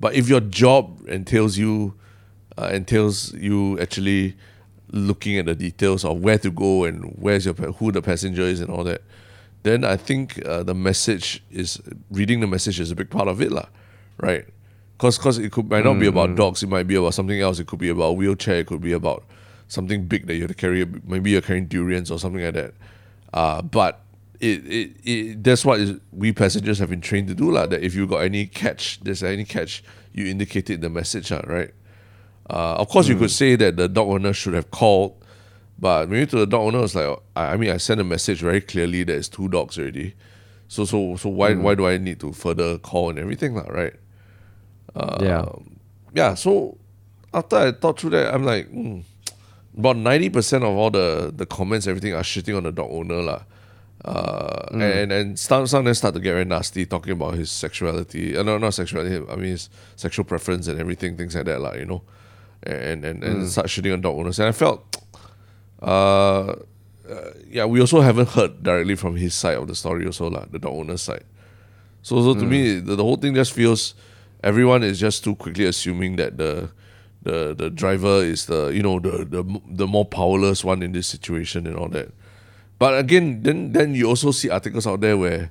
[0.00, 1.94] but if your job entails you
[2.58, 4.36] uh, entails you actually
[4.90, 8.60] looking at the details of where to go and where's your who the passenger is
[8.60, 9.02] and all that,
[9.62, 13.40] then I think uh, the message is reading the message is a big part of
[13.40, 13.66] it, lah.
[14.18, 14.46] Right?
[14.96, 17.58] Because cause it could might not be about dogs, it might be about something else.
[17.58, 18.60] It could be about a wheelchair.
[18.60, 19.24] It could be about
[19.66, 20.86] something big that you have to carry.
[21.04, 22.74] Maybe you're carrying durians or something like that.
[23.32, 24.00] Uh, but
[24.40, 27.66] it, it, it that's what is, we passengers have been trained to do, lah.
[27.66, 29.82] That if you got any catch, there's any catch,
[30.12, 31.72] you indicate it in the message, lah, right?
[32.48, 35.16] Uh, of course, you could say that the dog owner should have called,
[35.78, 38.40] but maybe to the dog owner, it's like I, I mean, I sent a message
[38.40, 40.14] very clearly that it's two dogs already.
[40.68, 43.94] So so so why why do I need to further call and everything, lah, right?
[45.20, 45.44] Yeah.
[46.12, 46.78] yeah, so
[47.32, 49.00] after I thought through that, I'm like, hmm,
[49.76, 53.22] about ninety percent of all the the comments, everything are shitting on the dog owner
[53.22, 53.42] lah.
[54.04, 57.50] Uh, and and some some of them start to get very nasty, talking about his
[57.50, 58.36] sexuality.
[58.36, 59.16] Uh, no, not sexuality.
[59.16, 61.72] I mean his sexual preference and everything, things like that, lah.
[61.72, 62.02] You know,
[62.62, 64.38] and and and start shitting on dog owners.
[64.38, 64.84] And I felt,
[65.82, 66.54] uh, uh,
[67.48, 70.58] yeah, we also haven't heard directly from his side of the story, also lah, the
[70.58, 71.24] dog owner's side.
[72.02, 73.94] So, so to me, the, the whole thing just feels
[74.44, 76.68] everyone is just too quickly assuming that the
[77.24, 81.08] the the driver is the you know the the the more powerless one in this
[81.08, 82.12] situation and all that.
[82.78, 85.48] But again, then then you also see articles out there where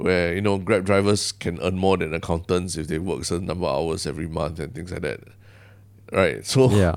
[0.00, 3.46] where you know Grab drivers can earn more than accountants if they work a certain
[3.46, 5.20] number of hours every month and things like that,
[6.10, 6.40] right?
[6.48, 6.96] So Yeah.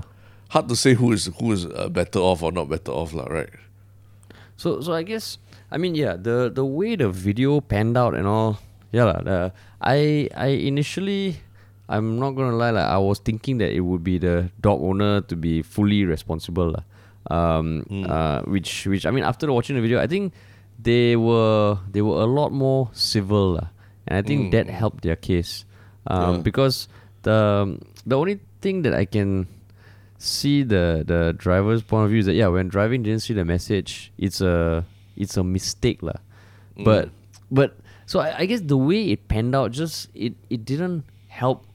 [0.56, 3.28] hard to say who is who is uh, better off or not better off, lah,
[3.28, 3.52] right?
[4.56, 5.38] So so I guess
[5.68, 8.62] I mean yeah the the way the video panned out and all
[8.94, 9.38] yeah lah, the,
[9.84, 11.36] I I initially
[11.90, 15.22] I'm not gonna lie like I was thinking that it would be the dog owner
[15.28, 16.76] to be fully responsible.
[17.30, 20.34] Um uh which which I mean after watching the video I think
[20.80, 23.68] they were they were a lot more civil lah.
[24.08, 25.64] and I think that helped their case
[26.08, 26.42] um, Yeah.
[26.44, 26.88] because
[27.24, 29.48] the the only thing that I can
[30.20, 33.44] see the the driver's point of view is that yeah, when driving didn't see the
[33.48, 34.84] message, it's a
[35.16, 36.20] it's a mistake lah.
[36.84, 37.12] But
[37.52, 41.66] but so I, I guess the way it panned out just it it didn't help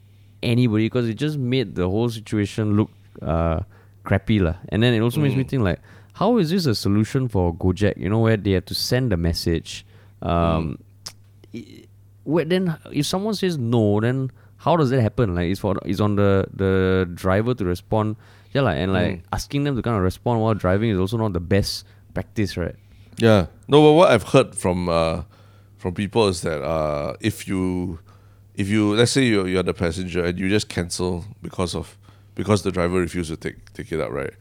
[0.41, 2.89] anybody because it just made the whole situation look
[3.21, 3.61] uh
[4.03, 4.55] crappy lah.
[4.69, 5.79] And then it also makes me think like
[6.13, 7.97] how is this a solution for Gojek?
[7.97, 9.85] You know where they have to send a message.
[10.21, 10.79] Um,
[11.53, 11.85] i-
[12.23, 15.35] where then if someone says no, then how does that happen?
[15.35, 18.15] Like it's for it's on the the driver to respond.
[18.53, 21.33] Yeah, like and like asking them to kind of respond while driving is also not
[21.33, 22.75] the best practice, right?
[23.17, 23.47] Yeah.
[23.67, 25.23] No, but what I've heard from uh,
[25.79, 27.97] from people is that uh, if you
[28.59, 31.95] if you let's say you're, you're the passenger and you just cancel because of
[32.35, 34.35] because the driver refused to take take it up, right?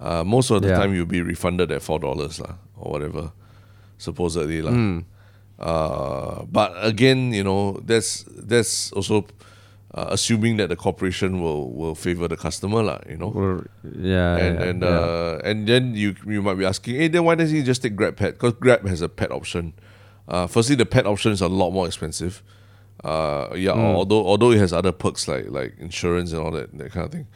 [0.00, 0.78] Uh, most of the Yeah.
[0.80, 3.30] time you'll be refunded at four dollars lah or whatever,
[3.98, 4.72] supposedly lah.
[5.58, 9.26] Uh, but again, you know, that's that's also
[9.92, 13.00] uh, assuming that the corporation will will favor the customer lah.
[13.10, 13.34] You know
[13.82, 14.88] yeah, and yeah, and yeah.
[14.88, 17.96] uh, and then you you might be asking, hey, then why doesn't he just take
[17.96, 18.34] Grab Pet?
[18.38, 19.74] Because Grab has a pet option.
[20.28, 22.42] Uh, firstly, the pet option is a lot more expensive.
[23.02, 23.96] Uh, yeah, Hmm.
[23.96, 27.12] although although it has other perks like like insurance and all that that kind of
[27.12, 27.26] thing.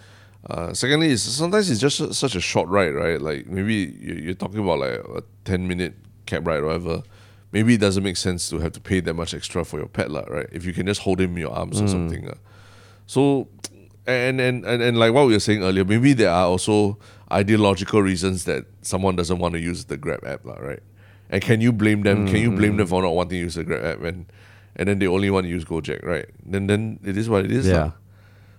[0.50, 3.20] Uh, secondly, it's, sometimes it's just su- such a short ride, right?
[3.22, 5.94] Like maybe you- you're talking about like a ten minute
[6.26, 7.02] cab ride or whatever.
[7.52, 10.10] Maybe it doesn't make sense to have to pay that much extra for your pet,
[10.10, 10.48] lah, right?
[10.52, 12.26] If you can just hold him in your arms or something.
[12.28, 12.34] Uh.
[13.06, 13.46] So,
[14.06, 16.98] and, and and and like what we were saying earlier, maybe there are also
[17.30, 20.82] ideological reasons that someone doesn't want to use the Grab app, lah, right?
[21.32, 22.28] And can you blame them?
[22.28, 24.26] Can you blame them for not wanting to use the Grab app and
[24.76, 26.28] and then they only want to use Gojek, right?
[26.44, 27.92] Then then it is what it is, Yeah.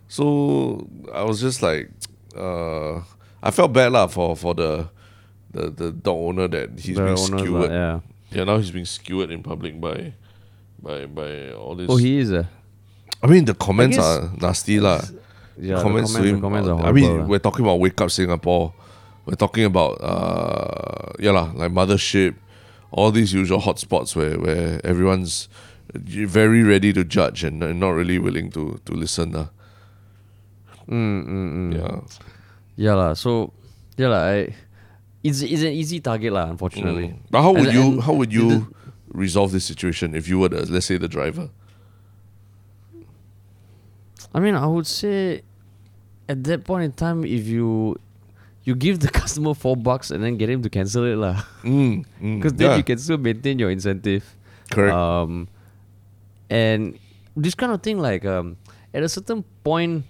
[0.10, 1.90] So I was just like,
[2.36, 3.02] uh,
[3.42, 4.90] I felt bad lah for for the
[5.54, 7.70] the the dog owner that he's The being skewered.
[7.70, 8.00] lah, yeah.
[8.34, 10.14] Yeah, now he's being skewered in public by
[10.82, 11.88] by by all this.
[11.90, 12.50] Oh, he is a
[13.24, 15.00] I mean, the comments are nasty, lah.
[15.58, 15.80] yeah.
[15.82, 16.42] comments, comments, him.
[16.42, 17.26] comments are I mean, lah.
[17.26, 18.74] we're talking about Wake Up Singapore.
[19.26, 22.36] We're talking about uh, yeah, lah, like mothership,
[22.94, 25.50] all these usual hotspots where where everyone's
[25.98, 29.34] very ready to judge and, and not really willing to to listen.
[29.34, 29.50] lah.
[30.88, 31.70] Mm, mm, mm.
[31.74, 31.96] Yeah.
[32.78, 33.12] Yeah lah.
[33.18, 33.54] So
[33.98, 34.24] yeah lah.
[34.30, 34.54] I,
[35.24, 36.50] it's it's an easy target lah.
[36.50, 37.16] Unfortunately.
[37.18, 37.20] Mm.
[37.32, 38.48] But how would And- you and how would the- you
[39.14, 41.50] resolve this situation if you were the let's say the driver?
[44.34, 45.42] I mean, I would say
[46.28, 47.98] at that point in time, if you
[48.64, 52.06] you give the customer four bucks and then get him to cancel it lah, Mm,
[52.22, 54.24] mm, because then yeah, you can still maintain your incentive.
[54.72, 54.96] correct.
[54.96, 55.48] Um,
[56.50, 56.98] and
[57.36, 58.58] this kind of thing, like um,
[58.94, 60.06] at a certain point,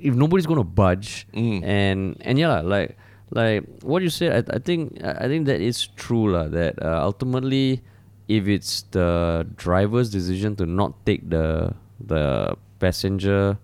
[0.00, 1.62] if nobody's gonna budge, Mm.
[1.64, 2.96] and and yeah, like
[3.30, 6.48] like what you said, I, I think I I think that is true lah.
[6.48, 7.82] That uh, ultimately,
[8.28, 13.58] if it's the driver's decision to not take the the passenger,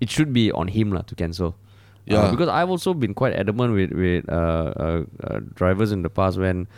[0.00, 1.56] it should be on him lah to cancel.
[2.04, 2.30] Uh, Yeah.
[2.30, 6.36] because I've also been quite adamant with with uh, uh, uh, drivers in the past
[6.38, 6.68] when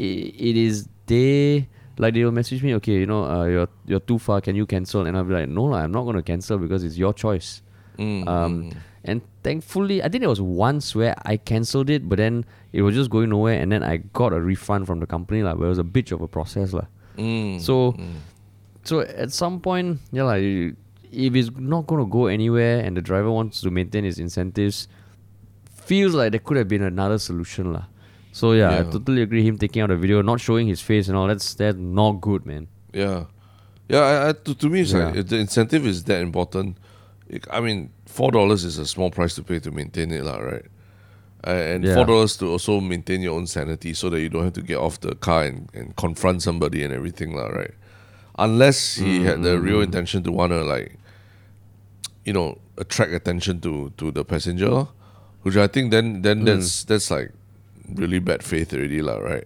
[0.00, 1.68] i it is they
[1.98, 4.66] like they will message me, okay, you know, uh, you're you're too far, can you
[4.66, 5.06] cancel?
[5.06, 7.62] And I'll be like, no, lah, I'm not gonna cancel because it's your choice.
[7.98, 8.72] Mm, Um, mm.
[9.06, 12.42] and thankfully, I think there was once where I cancelled it, but then
[12.74, 15.54] it was just going nowhere, and then I got a refund from the company, lah.
[15.54, 16.90] But it was a bitch of a process, lah.
[17.14, 18.18] Mm, So, mm.
[18.82, 20.74] so at some point, yeah, like,
[21.16, 24.88] if it's not gonna go anywhere, and the driver wants to maintain his incentives,
[25.74, 27.84] feels like there could have been another solution, lah.
[28.32, 29.46] So yeah, I totally agree.
[29.46, 32.44] Him taking out the video, not showing his face and all that's that's not good,
[32.46, 32.66] man.
[32.92, 33.24] Yeah,
[33.88, 34.00] yeah.
[34.00, 35.20] I, I, to, to me, it's like Yeah.
[35.20, 36.78] if the incentive is that important.
[37.28, 40.38] it- I mean, four dollars is a small price to pay to maintain it, lah,
[40.38, 40.66] right?
[41.46, 41.94] Uh, and Yeah.
[41.94, 44.76] four dollars to also maintain your own sanity, so that you don't have to get
[44.78, 47.74] off the car and, and confront somebody and everything, lah, right?
[48.38, 49.94] Unless he had the real Mm-hmm.
[49.94, 50.98] intention to wanna like,
[52.24, 54.86] you know, attract attention to to the passenger,
[55.42, 56.46] which I think then then Mm.
[56.46, 57.32] that's that's like
[57.94, 59.44] really bad faith already, lah, right?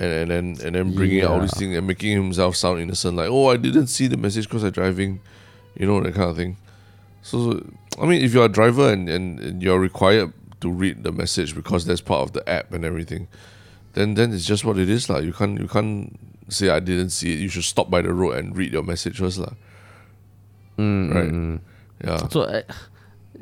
[0.00, 3.12] and and then and then bringing out all these things and making himself sound innocent,
[3.16, 5.20] like oh I didn't see the message because I'm driving,
[5.76, 6.56] you know that kind of thing.
[7.20, 7.60] So
[8.00, 10.32] I mean, if you're a driver and, and, and you're required
[10.64, 13.28] to read the message because that's part of the app and everything,
[13.92, 16.16] then then it's just what it is, like you can't you can't
[16.48, 17.38] say I didn't see it.
[17.44, 19.52] You should stop by the road and read your message first, lah.
[20.80, 21.60] Mm, Right.
[22.04, 22.28] Yeah.
[22.28, 22.62] So I,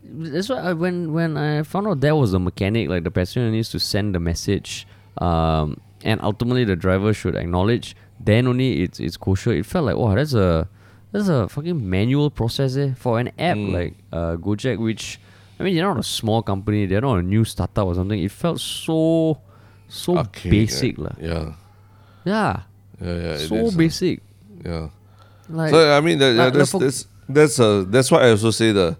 [0.02, 3.50] that's why I, when when I found out that was the mechanic, like the passenger
[3.50, 4.86] needs to send the message,
[5.18, 7.96] um, and ultimately the driver should acknowledge.
[8.18, 9.52] Then only it's it's kosher.
[9.52, 10.68] It felt like oh that's a
[11.12, 13.72] that's a fucking manual process eh, for an app Mm.
[13.72, 15.18] like uh, Gojek, which
[15.58, 18.20] I mean they're not a small company, they're not a new startup or something.
[18.22, 19.38] It felt so
[19.88, 21.04] so Archaic, basic right?
[21.06, 21.14] lah.
[21.18, 21.52] Yeah.
[22.24, 22.62] Yeah,
[23.00, 23.36] Yeah, yeah.
[23.38, 24.20] so is, uh, basic.
[24.64, 24.88] Yeah.
[25.48, 28.26] Like so I mean, that, yeah, like- that's, like for- that's that's uh that's why
[28.26, 28.96] I also say the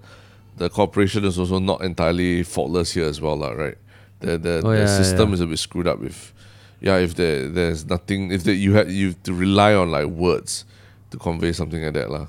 [0.56, 3.50] the corporation is also not entirely faultless here as well, lah.
[3.50, 3.78] Right?
[4.20, 5.34] The the, Oh, the yeah, system yeah.
[5.34, 6.02] is a bit screwed up.
[6.02, 6.34] If
[6.80, 10.06] yeah, if there there's nothing, if the, you had you have to rely on like
[10.06, 10.64] words
[11.10, 12.28] to convey something like that, lah.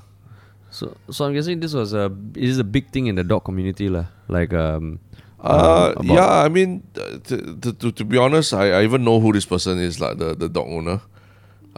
[0.72, 3.44] so so I'm guessing this was a it is a big thing in the dog
[3.44, 4.06] community lah.
[4.28, 4.98] Like um.
[5.42, 9.02] Uh, um, yeah, I mean, uh, to, to, to, to be honest, I, I even
[9.02, 11.00] know who this person is, like the, the dog owner.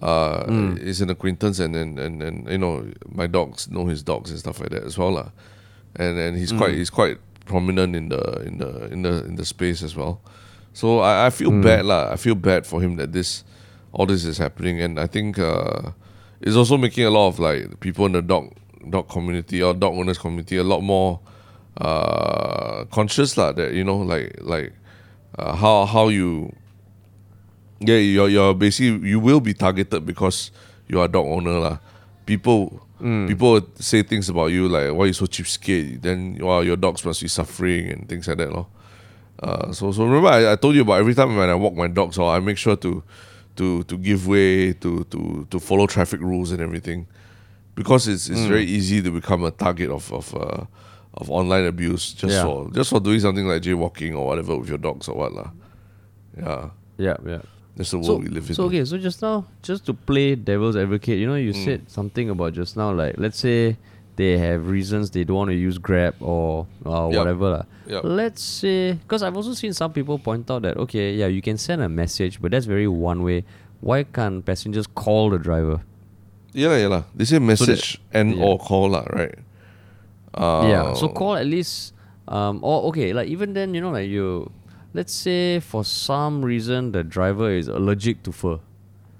[0.02, 0.82] Uh, Mm.
[0.82, 4.38] He's an acquaintance, and, and, and, and you know, my dogs know his dogs and
[4.38, 5.28] stuff like that as well, lah.
[5.96, 6.58] And and he's Mm.
[6.58, 10.18] quite he's quite prominent in the in the in the in the space as well.
[10.72, 11.62] So I, I feel Mm.
[11.62, 12.10] bad, lah.
[12.12, 13.44] I feel bad for him that this
[13.92, 15.92] all this is happening, and I think uh,
[16.42, 18.50] it's also making a lot of like people in the dog
[18.90, 21.20] dog community or dog owners community a lot more
[21.80, 24.72] uh conscious lah that you know like like
[25.38, 26.52] uh, how how you
[27.86, 30.50] yeah you're you're basically you will be targeted because
[30.88, 31.78] you are a dog owner lah
[32.26, 32.80] people
[33.28, 37.20] people say things about you like why you so cheapskate then wow, your dogs must
[37.20, 38.66] be suffering and things like that lor.
[39.42, 41.88] Uh, so so remember I, I told you about every time when I walk my
[41.88, 43.02] dogs or I make sure to
[43.56, 47.06] to to give way to to to follow traffic rules and everything
[47.74, 50.64] because it's it's very easy to become a target of of uh,
[51.20, 52.44] of online abuse just Yeah.
[52.46, 55.50] for just for doing something like jaywalking or whatever with your dogs or what lah.
[56.38, 57.42] Yeah, Yeah, yeah.
[57.76, 58.54] That's the world So, we live in.
[58.54, 61.64] so okay, so just now, just to play devil's advocate, you know, you Mm.
[61.64, 63.76] said something about just now, like let's say
[64.16, 67.50] they have reasons they don't want to use Grab or uh, whatever.
[67.50, 67.64] lah.
[67.90, 68.04] Yup.
[68.06, 71.58] Let's say, because I've also seen some people point out that okay, yeah, you can
[71.58, 73.44] send a message, but that's very one way.
[73.82, 75.82] Why can't passengers call the driver?
[76.54, 77.02] Yeah, yeah, lah.
[77.12, 78.44] They say message and yeah.
[78.46, 79.34] or call lah, right?
[80.32, 80.94] Uh, yeah.
[80.94, 81.92] So call at least.
[82.28, 82.60] Um.
[82.62, 84.48] Or okay, like even then, you know, like you,
[84.94, 88.58] let's say for some reason the driver is allergic to fur,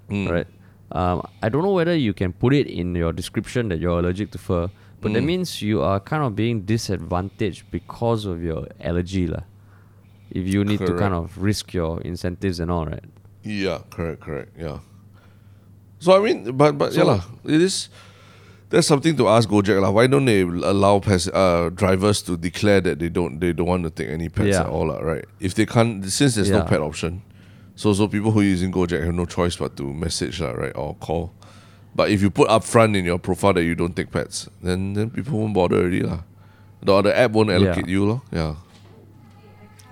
[0.09, 0.29] Mm.
[0.31, 0.47] right?
[0.91, 1.21] Um.
[1.41, 4.37] I don't know whether you can put it in your description that you're allergic to
[4.37, 4.69] fur,
[5.01, 5.25] but that Mm.
[5.25, 9.43] means you are kind of being disadvantaged because of your allergy, lah.
[10.31, 13.03] If you need to kind of risk your incentives and all, right?
[13.43, 14.51] Yeah, correct, correct.
[14.57, 14.79] Yeah.
[15.99, 17.21] So I mean, but but yeah, So- lah.
[17.45, 17.89] It is.
[18.69, 19.91] That's something to ask Gojek lah.
[19.91, 23.83] Why don't they allow pass, uh, drivers to declare that they don't they don't want
[23.83, 24.61] to take any pets Yeah.
[24.65, 25.23] at all, lah, right?
[25.39, 27.21] If they can't, since there's no pet option,
[27.75, 30.73] so so people who are using Gojek have no choice but to message lah, right,
[30.75, 31.31] or call.
[31.95, 35.09] But if you put upfront in your profile that you don't take pets, then then
[35.13, 36.25] people won't bother already lah.
[36.81, 38.21] The, the app won't allocate you, lor.
[38.33, 38.55] Yeah.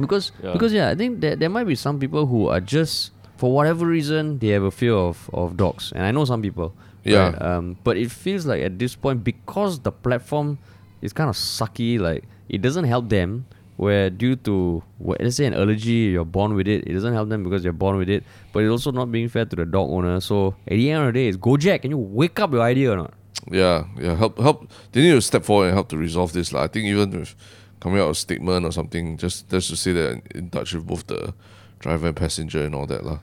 [0.02, 0.54] Because Yeah.
[0.58, 3.86] because yeah, I think that there might be some people who are just for whatever
[3.86, 6.74] reason they have a fear of, of dogs, and I know some people.
[7.04, 7.30] Yeah.
[7.32, 7.42] right?
[7.42, 7.78] Um.
[7.84, 10.58] But it feels like at this point because the platform
[11.02, 13.46] is kind of sucky, like it doesn't help them.
[13.76, 16.86] Where due to wh- let's say an allergy, you're born with it.
[16.88, 18.24] It doesn't help them because you're born with it.
[18.54, 20.22] But it's also not being fair to the dog owner.
[20.22, 21.82] So at the end of the day, it's Gojek.
[21.82, 23.14] Can you wake up your idea or not?
[23.52, 24.16] Yeah, yeah.
[24.16, 24.70] Help, help.
[24.92, 26.54] They need to step forward and help to resolve this.
[26.54, 27.36] Like, I think even with
[27.80, 30.86] coming out a statement or something, just just to say that in, in touch with
[30.86, 31.34] both the
[31.80, 33.20] driver and passenger and all that, lah.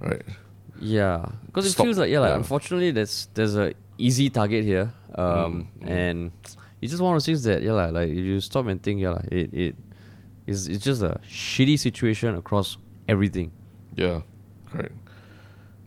[0.00, 0.22] Right.
[0.82, 2.42] Yeah, because it feels like yeah, like yeah.
[2.42, 6.32] unfortunately there's there's a easy target here, um, Mm, and
[6.82, 9.10] it's just one of those things that yeah, like, like you stop and think yeah,
[9.10, 9.74] like, it it
[10.46, 13.52] is it's just a shitty situation across everything.
[13.94, 14.22] Yeah.
[14.66, 14.92] Correct.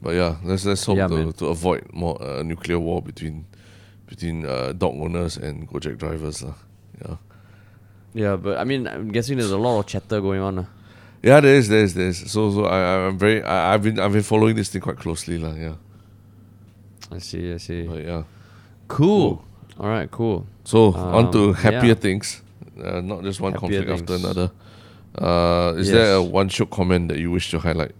[0.01, 1.33] But yeah, let's let's hope Yeah, to, man.
[1.33, 3.45] to avoid more uh, nuclear war between
[4.07, 6.55] between uh, dog owners and Gojek drivers, lah.
[7.03, 7.17] Yeah.
[8.13, 10.59] Yeah, but I mean I'm guessing there's a lot of chatter going on.
[10.59, 10.65] Uh.
[11.25, 12.19] Yeah, there is, there is, there is.
[12.31, 15.39] So, so I, I'm very, I, I've been, I've been following this thing quite closely,
[15.39, 15.57] lah.
[15.57, 15.73] Yeah,
[17.11, 17.87] I see, I see.
[17.89, 18.23] but yeah.
[18.87, 19.41] Cool.
[19.79, 20.45] All right, cool.
[20.63, 22.05] So on to Um, happier yeah.
[22.05, 22.43] things,
[22.77, 24.51] uh, not just one Happier conflict after another.
[25.17, 27.95] Uh, is there a one shook comment that you wish to highlight?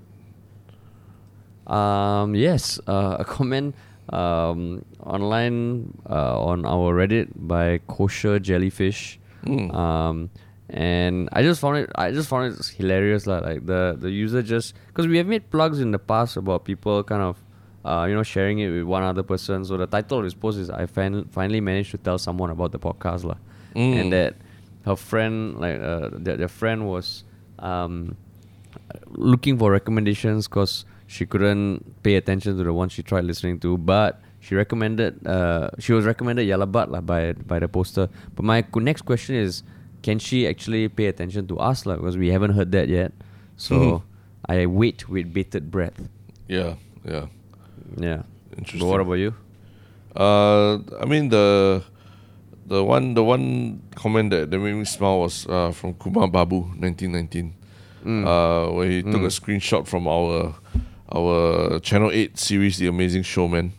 [1.66, 3.74] Um, yes, uh, a comment
[4.14, 9.18] um, online uh, on our Reddit by kosher jellyfish.
[9.46, 9.74] Mm.
[9.74, 10.30] Um,
[10.70, 11.90] and I just found it.
[11.96, 13.40] I just found it hilarious, lah.
[13.40, 17.04] Like the the user just because we have made plugs in the past about people
[17.04, 17.38] kind of,
[17.86, 19.64] uh, you know, sharing it with one other person.
[19.66, 22.72] So the title of this post is I fin- finally managed to tell someone about
[22.72, 23.38] the podcast, lah,
[23.76, 23.94] Mm.
[24.02, 24.36] and that
[24.86, 27.24] her friend, like uh, their, their friend was,
[27.60, 28.16] um,
[29.10, 33.78] looking for recommendations because she couldn't pay attention to the one she tried listening to,
[33.78, 35.26] but she recommended.
[35.26, 38.10] Uh, she was recommended Yah Lah But lah by by the poster.
[38.36, 39.64] But my next question is,
[40.06, 41.98] can she actually pay attention to us lah?
[41.98, 43.10] Because we haven't heard that yet.
[43.58, 43.98] So Mhm.
[44.46, 45.98] I wait with bated breath.
[46.46, 47.34] Yeah, yeah.
[47.98, 48.22] Yeah.
[48.54, 48.86] Interesting.
[48.86, 49.34] But what about you?
[50.14, 51.82] Uh, I mean the
[52.70, 56.70] the one the one comment that, that made me smile was uh, from Kumar Babu,
[56.78, 57.54] nineteen nineteen,
[58.06, 60.56] uh, where he took a screenshot from our
[61.10, 63.74] our Channel Eight series, The Amazing Showman,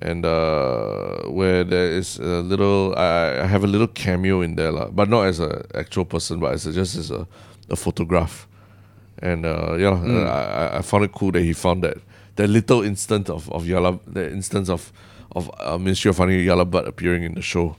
[0.00, 4.72] and uh, where there is a little I, I have a little cameo in there,
[4.72, 7.26] lah, but not as an actual person, but as a, just as a,
[7.70, 8.46] a photograph.
[9.22, 10.42] And uh, yeah, I,
[10.76, 11.96] I- I found it cool that he found that
[12.36, 14.92] that little instant of of Yala, the instance of
[15.32, 17.76] of uh, Ministry of Funny Yah Lah But appearing in the show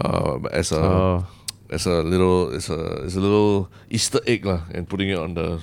[0.00, 1.26] uh, as a Oh.
[1.70, 5.34] as a little as a as a little Easter egg lah, and putting it on
[5.34, 5.60] the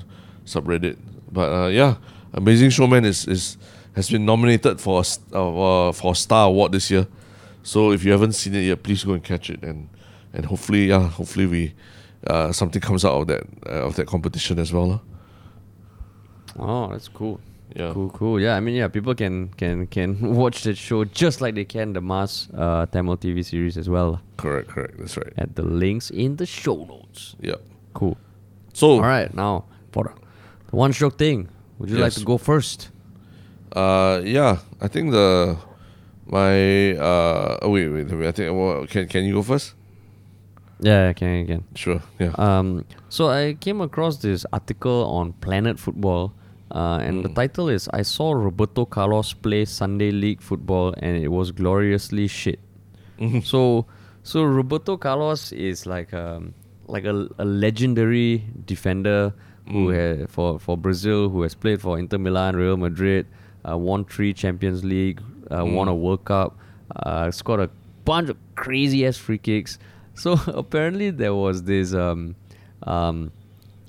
[0.48, 0.96] subreddit.
[1.32, 1.96] But uh, yeah,
[2.34, 3.58] Amazing Showman is is
[3.96, 7.08] has been nominated for a, uh, uh, for a Star Award this year.
[7.64, 9.90] So if you haven't seen it yet, please go and catch it and
[10.34, 11.74] and hopefully yeah, hopefully we
[12.28, 15.02] uh, something comes out of that uh, of that competition as well.
[16.58, 17.40] Oh, that's cool.
[17.76, 17.94] Yeah.
[17.94, 18.40] Cool, cool.
[18.40, 21.94] Yeah, I mean, yeah, people can can can watch that show just like they can
[21.94, 24.22] the Mars uh, Tamil TV series as well.
[24.38, 24.98] Correct, correct.
[24.98, 25.34] That's right.
[25.38, 27.36] At the links in the show notes.
[27.40, 27.56] Yeah.
[27.94, 28.18] Cool.
[28.74, 30.14] So All right, now for
[30.70, 31.50] the one stroke thing.
[31.80, 32.90] Would you like to go first?
[33.76, 35.58] Uh, yeah, I think the
[36.26, 39.76] my uh oh wait wait wait I think well, can can you go first?
[40.80, 41.64] Yeah, I can, can.
[41.76, 42.02] Sure.
[42.20, 42.34] Yeah.
[42.38, 46.34] Um, so I came across this article on Planet Football,
[46.74, 51.28] uh, and the title is "I saw Roberto Carlos play Sunday League football, and it
[51.28, 52.60] was gloriously shit."
[53.44, 53.86] So,
[54.24, 56.56] so Roberto Carlos is like um
[56.88, 59.34] like a, a legendary defender
[59.70, 63.28] who ha- for for Brazil who has played for Inter Milan, Real Madrid,
[63.68, 66.58] uh, won three Champions League, uh, won a World Cup,
[66.96, 67.70] uh, scored a
[68.06, 69.78] bunch of crazy ass free kicks.
[70.14, 72.36] So apparently there was this um
[72.84, 73.32] um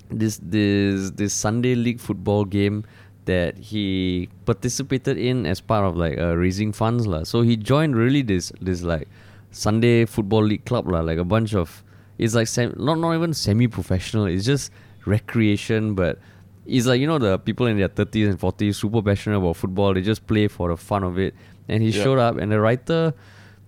[0.09, 2.85] this this this Sunday league football game
[3.25, 7.23] that he participated in as part of like uh, raising funds lah.
[7.23, 9.07] So he joined really this this like
[9.51, 11.83] Sunday football league club lah, like a bunch of
[12.17, 14.25] it's like sem- not not even semi professional.
[14.25, 14.71] It's just
[15.05, 16.19] recreation, but
[16.65, 19.93] it's like you know the people in their thirties and forties super passionate about football.
[19.93, 21.33] They just play for the fun of it.
[21.67, 22.03] And he Yeah.
[22.03, 23.13] showed up, and the writer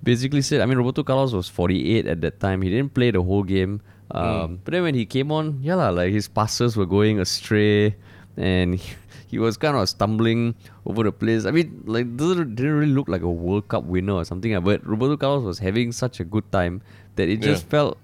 [0.03, 2.61] basically said, I mean, Roberto Carlos was 48 at that time.
[2.61, 3.81] He didn't play the whole game.
[4.11, 7.95] Um, But then when he came on, yeah, lah, like his passes were going astray
[8.37, 8.93] and he,
[9.27, 10.53] he was kind of stumbling
[10.85, 11.45] over the place.
[11.45, 14.53] I mean, like, doesn't didn't really look like a World Cup winner or something.
[14.55, 16.81] ah, But Roberto Carlos was having such a good time
[17.15, 17.69] that it just Yeah.
[17.71, 17.97] felt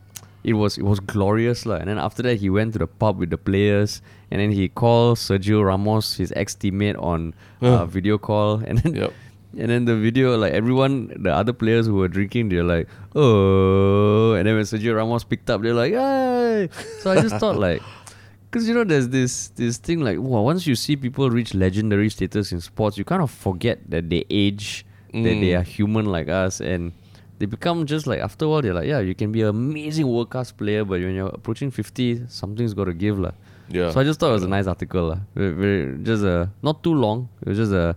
[0.43, 1.75] it was it was glorious lah.
[1.75, 4.67] And then after that, he went to the pub with the players, and then he
[4.69, 9.13] called Sergio Ramos, his ex teammate, on uh, video call, and then Yep.
[9.57, 14.33] and then the video, like everyone, the other players who were drinking, they're like, oh.
[14.33, 16.69] And then when Sergio Ramos picked up, they're like, hey.
[16.99, 17.81] So I just thought, like,
[18.49, 22.09] because you know, there's this this thing like, wow, once you see people reach legendary
[22.09, 25.59] status in sports, you kind of forget that they age, that they Mm.
[25.59, 26.93] are human like us, and
[27.41, 30.05] they become just like after a while, they're like, yeah, you can be an amazing
[30.07, 33.33] world class player, but when you're approaching fifty, something's got to give, lah.
[33.73, 33.89] Yeah.
[33.89, 35.19] So I just thought it was a nice article, lah.
[35.33, 37.27] Very, very, just a not too long.
[37.41, 37.95] It was just a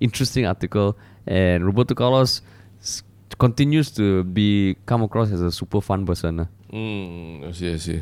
[0.00, 0.92] interesting article,
[1.26, 2.42] and Roberto Carlos
[2.82, 3.02] s-
[3.38, 6.36] continues to be come across as a super fun person.
[6.44, 6.48] lah.
[6.72, 8.00] Mm, I see, I see.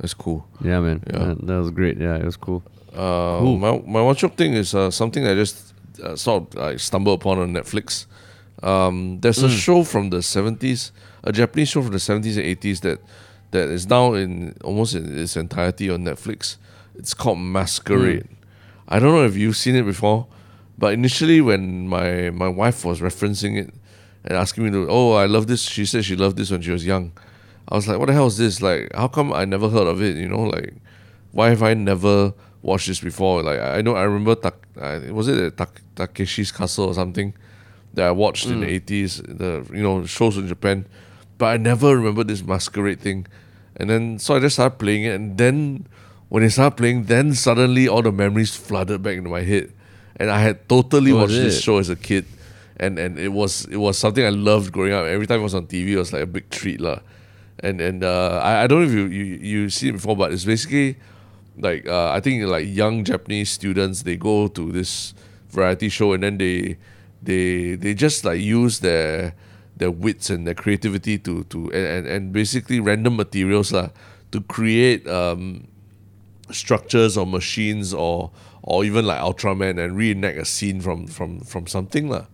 [0.00, 0.46] That's cool.
[0.64, 1.02] Yeah, man.
[1.06, 1.18] Yeah.
[1.34, 1.98] That, that was great.
[1.98, 2.62] Yeah, it was cool.
[2.96, 6.78] Uh, My my one shot thing is uh, something I just uh, sort of like
[6.80, 8.06] stumbled upon on Netflix.
[8.62, 10.92] Um, there's a show from the seventies,
[11.24, 13.00] a Japanese show from the seventies and eighties that
[13.50, 16.56] that is now in almost in its entirety on Netflix.
[16.94, 18.28] It's called Masquerade.
[18.88, 20.26] I don't know if you've seen it before,
[20.78, 23.74] but initially when my my wife was referencing it
[24.24, 25.62] and asking me to, oh, I love this.
[25.62, 27.12] She said she loved this when she was young.
[27.68, 28.62] I was like, what the hell is this?
[28.62, 30.16] Like, how come I never heard of it?
[30.16, 30.74] You know, like,
[31.32, 33.42] why have I never watched this before?
[33.42, 37.34] Like, I know I remember, tak, uh, was it a tak, Takeshi's Castle or something
[37.94, 39.22] that I watched in the eighties?
[39.22, 40.86] The you know shows in Japan,
[41.38, 43.26] but I never remember this masquerade thing.
[43.76, 45.86] And then so I just started playing it, and then
[46.28, 49.72] when I started playing, then suddenly all the memories flooded back into my head,
[50.16, 52.26] and I had totally Oh, watched this show as a kid.
[52.80, 55.04] And, and it was it was something I loved growing up.
[55.04, 56.98] Every time it was on TV, it was like a big treat, lah
[57.62, 60.32] and and uh, I, I don't know if you, you you see it before, but
[60.32, 60.96] it's basically
[61.58, 65.14] like uh, I think like young Japanese students they go to this
[65.50, 66.76] variety show and then they
[67.22, 69.34] they they just like use their
[69.76, 73.88] their wits and their creativity to to and, and, and basically random materials lah
[74.30, 75.66] to create um
[76.50, 78.30] structures or machines or
[78.62, 82.26] or even like Ultraman and reenact a scene from from from something lah,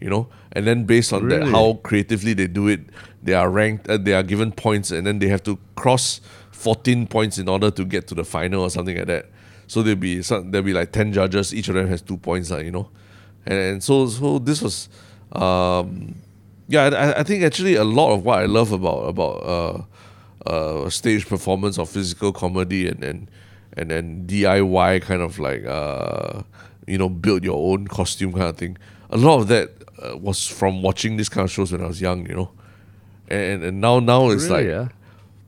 [0.00, 0.28] you know.
[0.52, 2.80] And then based on that, how creatively they do it,
[3.22, 6.20] they are ranked, uh, they are given points, and then they have to cross
[6.52, 9.26] fourteen points in order to get to the final or something like that.
[9.66, 12.50] So there'll be some, there'll be like ten judges, each of them has two points,
[12.50, 12.90] lah, you know.
[13.46, 14.88] And, and so so this was,
[15.32, 16.14] um,
[16.68, 19.82] yeah, I, I think actually a lot of what I love about about uh,
[20.48, 23.30] uh, stage performance or physical comedy and and
[23.76, 26.42] and then DIY kind of like uh,
[26.86, 28.76] you know build your own costume kind of thing.
[29.10, 29.70] A lot of that
[30.02, 32.50] uh, was from watching these kind of shows when I was young, you know.
[33.28, 34.88] And and now now it's Really, like yeah?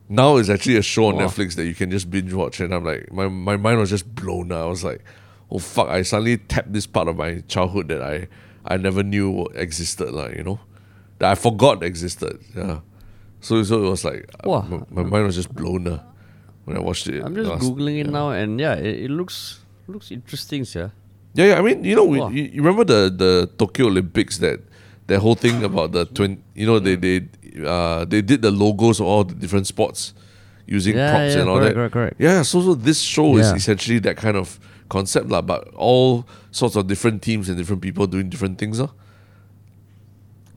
[0.08, 1.26] now it's actually a show on Wow.
[1.26, 4.14] Netflix that you can just binge watch, and I'm like, my, my mind was just
[4.14, 4.52] blown.
[4.52, 5.02] I was like,
[5.50, 5.88] oh fuck!
[5.88, 8.28] I suddenly tapped this part of my childhood that I
[8.64, 10.60] I never knew existed, like you know,
[11.18, 12.38] that I forgot existed.
[12.56, 12.80] Yeah,
[13.40, 14.62] so so it was like uh, Wow.
[14.90, 16.02] my, my mind was just blown uh,
[16.64, 17.22] when I watched it.
[17.22, 18.12] I'm just last- googling it yeah.
[18.12, 20.88] now, and yeah, it, it looks looks interesting, yeah.
[21.34, 21.58] Yeah, yeah.
[21.58, 22.28] I mean, you know, we, Wow.
[22.30, 24.60] you remember the the Tokyo Olympics that
[25.08, 26.42] that whole thing about the twin.
[26.54, 27.26] You know, they they
[27.66, 30.14] uh they did the logos of all the different sports
[30.66, 31.74] using Yeah, props yeah, and all correct, that.
[31.74, 32.16] correct, correct.
[32.18, 34.58] Yeah, so so this show is essentially that kind of
[34.88, 38.80] concept lah, but all sorts of different teams and different people doing different things.
[38.80, 38.90] lah.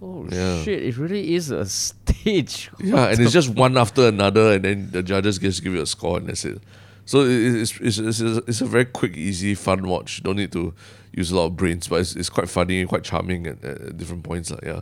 [0.01, 0.61] Oh Yeah.
[0.63, 0.83] shit!
[0.83, 2.69] It really is a stage.
[2.79, 5.85] Yeah, and it's just one after another, and then the judges just give you a
[5.87, 6.61] score, and that's it.
[7.05, 10.21] So it's, it's, it's, it's a very quick, easy, fun watch.
[10.23, 10.73] Don't need to
[11.13, 13.97] use a lot of brains, but it's, it's quite funny, and quite charming at, at
[13.97, 14.51] different points.
[14.51, 14.59] lah.
[14.61, 14.81] yeah.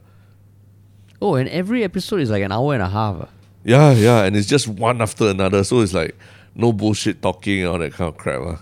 [1.21, 3.15] Oh, and every episode is like an hour and a half.
[3.21, 3.29] ah.
[3.63, 5.63] Yeah, yeah, and it's just one after another.
[5.63, 6.15] So it's like
[6.55, 8.41] no bullshit talking and all that kind of crap.
[8.41, 8.57] lah.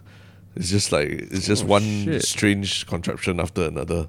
[0.56, 2.24] It's just like it's just Oh, one shit.
[2.24, 4.08] strange contraption after another.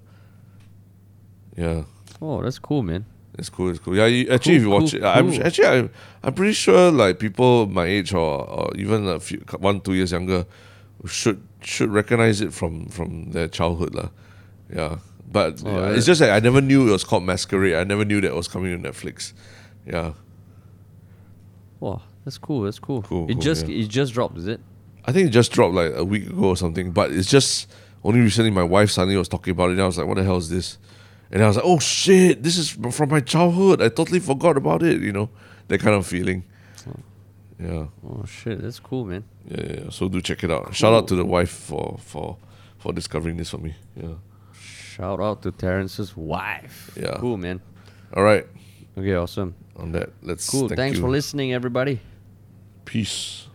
[1.57, 1.85] Yeah,
[2.21, 3.07] Oh, that's cool, man.
[3.39, 3.71] it's cool.
[3.71, 3.97] It's cool.
[3.97, 5.47] Yeah, you, actually, if you watch cool, it, I'm cool.
[5.47, 5.91] actually I'm,
[6.23, 10.13] I'm pretty sure like people my age or, or even a few one two years
[10.13, 10.45] younger
[11.07, 14.09] should should recognize it from from their childhood lah.
[14.73, 14.99] Yeah,
[15.31, 15.97] but Oh, yeah, yeah.
[15.97, 17.75] it's just like I never knew it was called Masquerade.
[17.75, 19.33] I never knew that it was coming to Netflix.
[19.87, 20.13] Yeah.
[21.81, 22.63] Wow, that's cool.
[22.63, 23.03] That's cool.
[23.03, 23.85] Cool, it cool, just yeah.
[23.85, 24.61] it just dropped, is it?
[25.07, 26.91] I think it just dropped like a week ago or something.
[26.93, 27.71] But it's just
[28.03, 29.73] only recently my wife suddenly was talking about it.
[29.75, 30.79] And I was like, "What the hell is this?"
[31.31, 32.43] And I was like, "Oh shit!
[32.43, 33.83] This is from my childhood.
[33.83, 35.31] I totally forgot about it." You know,
[35.69, 36.45] that kind of feeling.
[37.59, 39.25] Yeah, Oh shit, that's cool, man.
[39.49, 39.91] yeah, yeah.
[39.91, 40.75] So do check it out.
[40.75, 42.37] Shout out to the wife for for
[42.79, 43.77] for discovering this for me.
[43.97, 44.15] Yeah.
[44.61, 46.91] Shout out to Terrence's wife.
[47.01, 47.17] Yeah.
[47.21, 47.61] Cool, man.
[48.13, 48.45] All right.
[48.99, 49.55] Okay, awesome.
[49.77, 50.69] On that, let's Cool.
[50.69, 51.03] Thank Thanks you.
[51.05, 52.01] for listening, everybody.
[52.85, 53.47] Peace.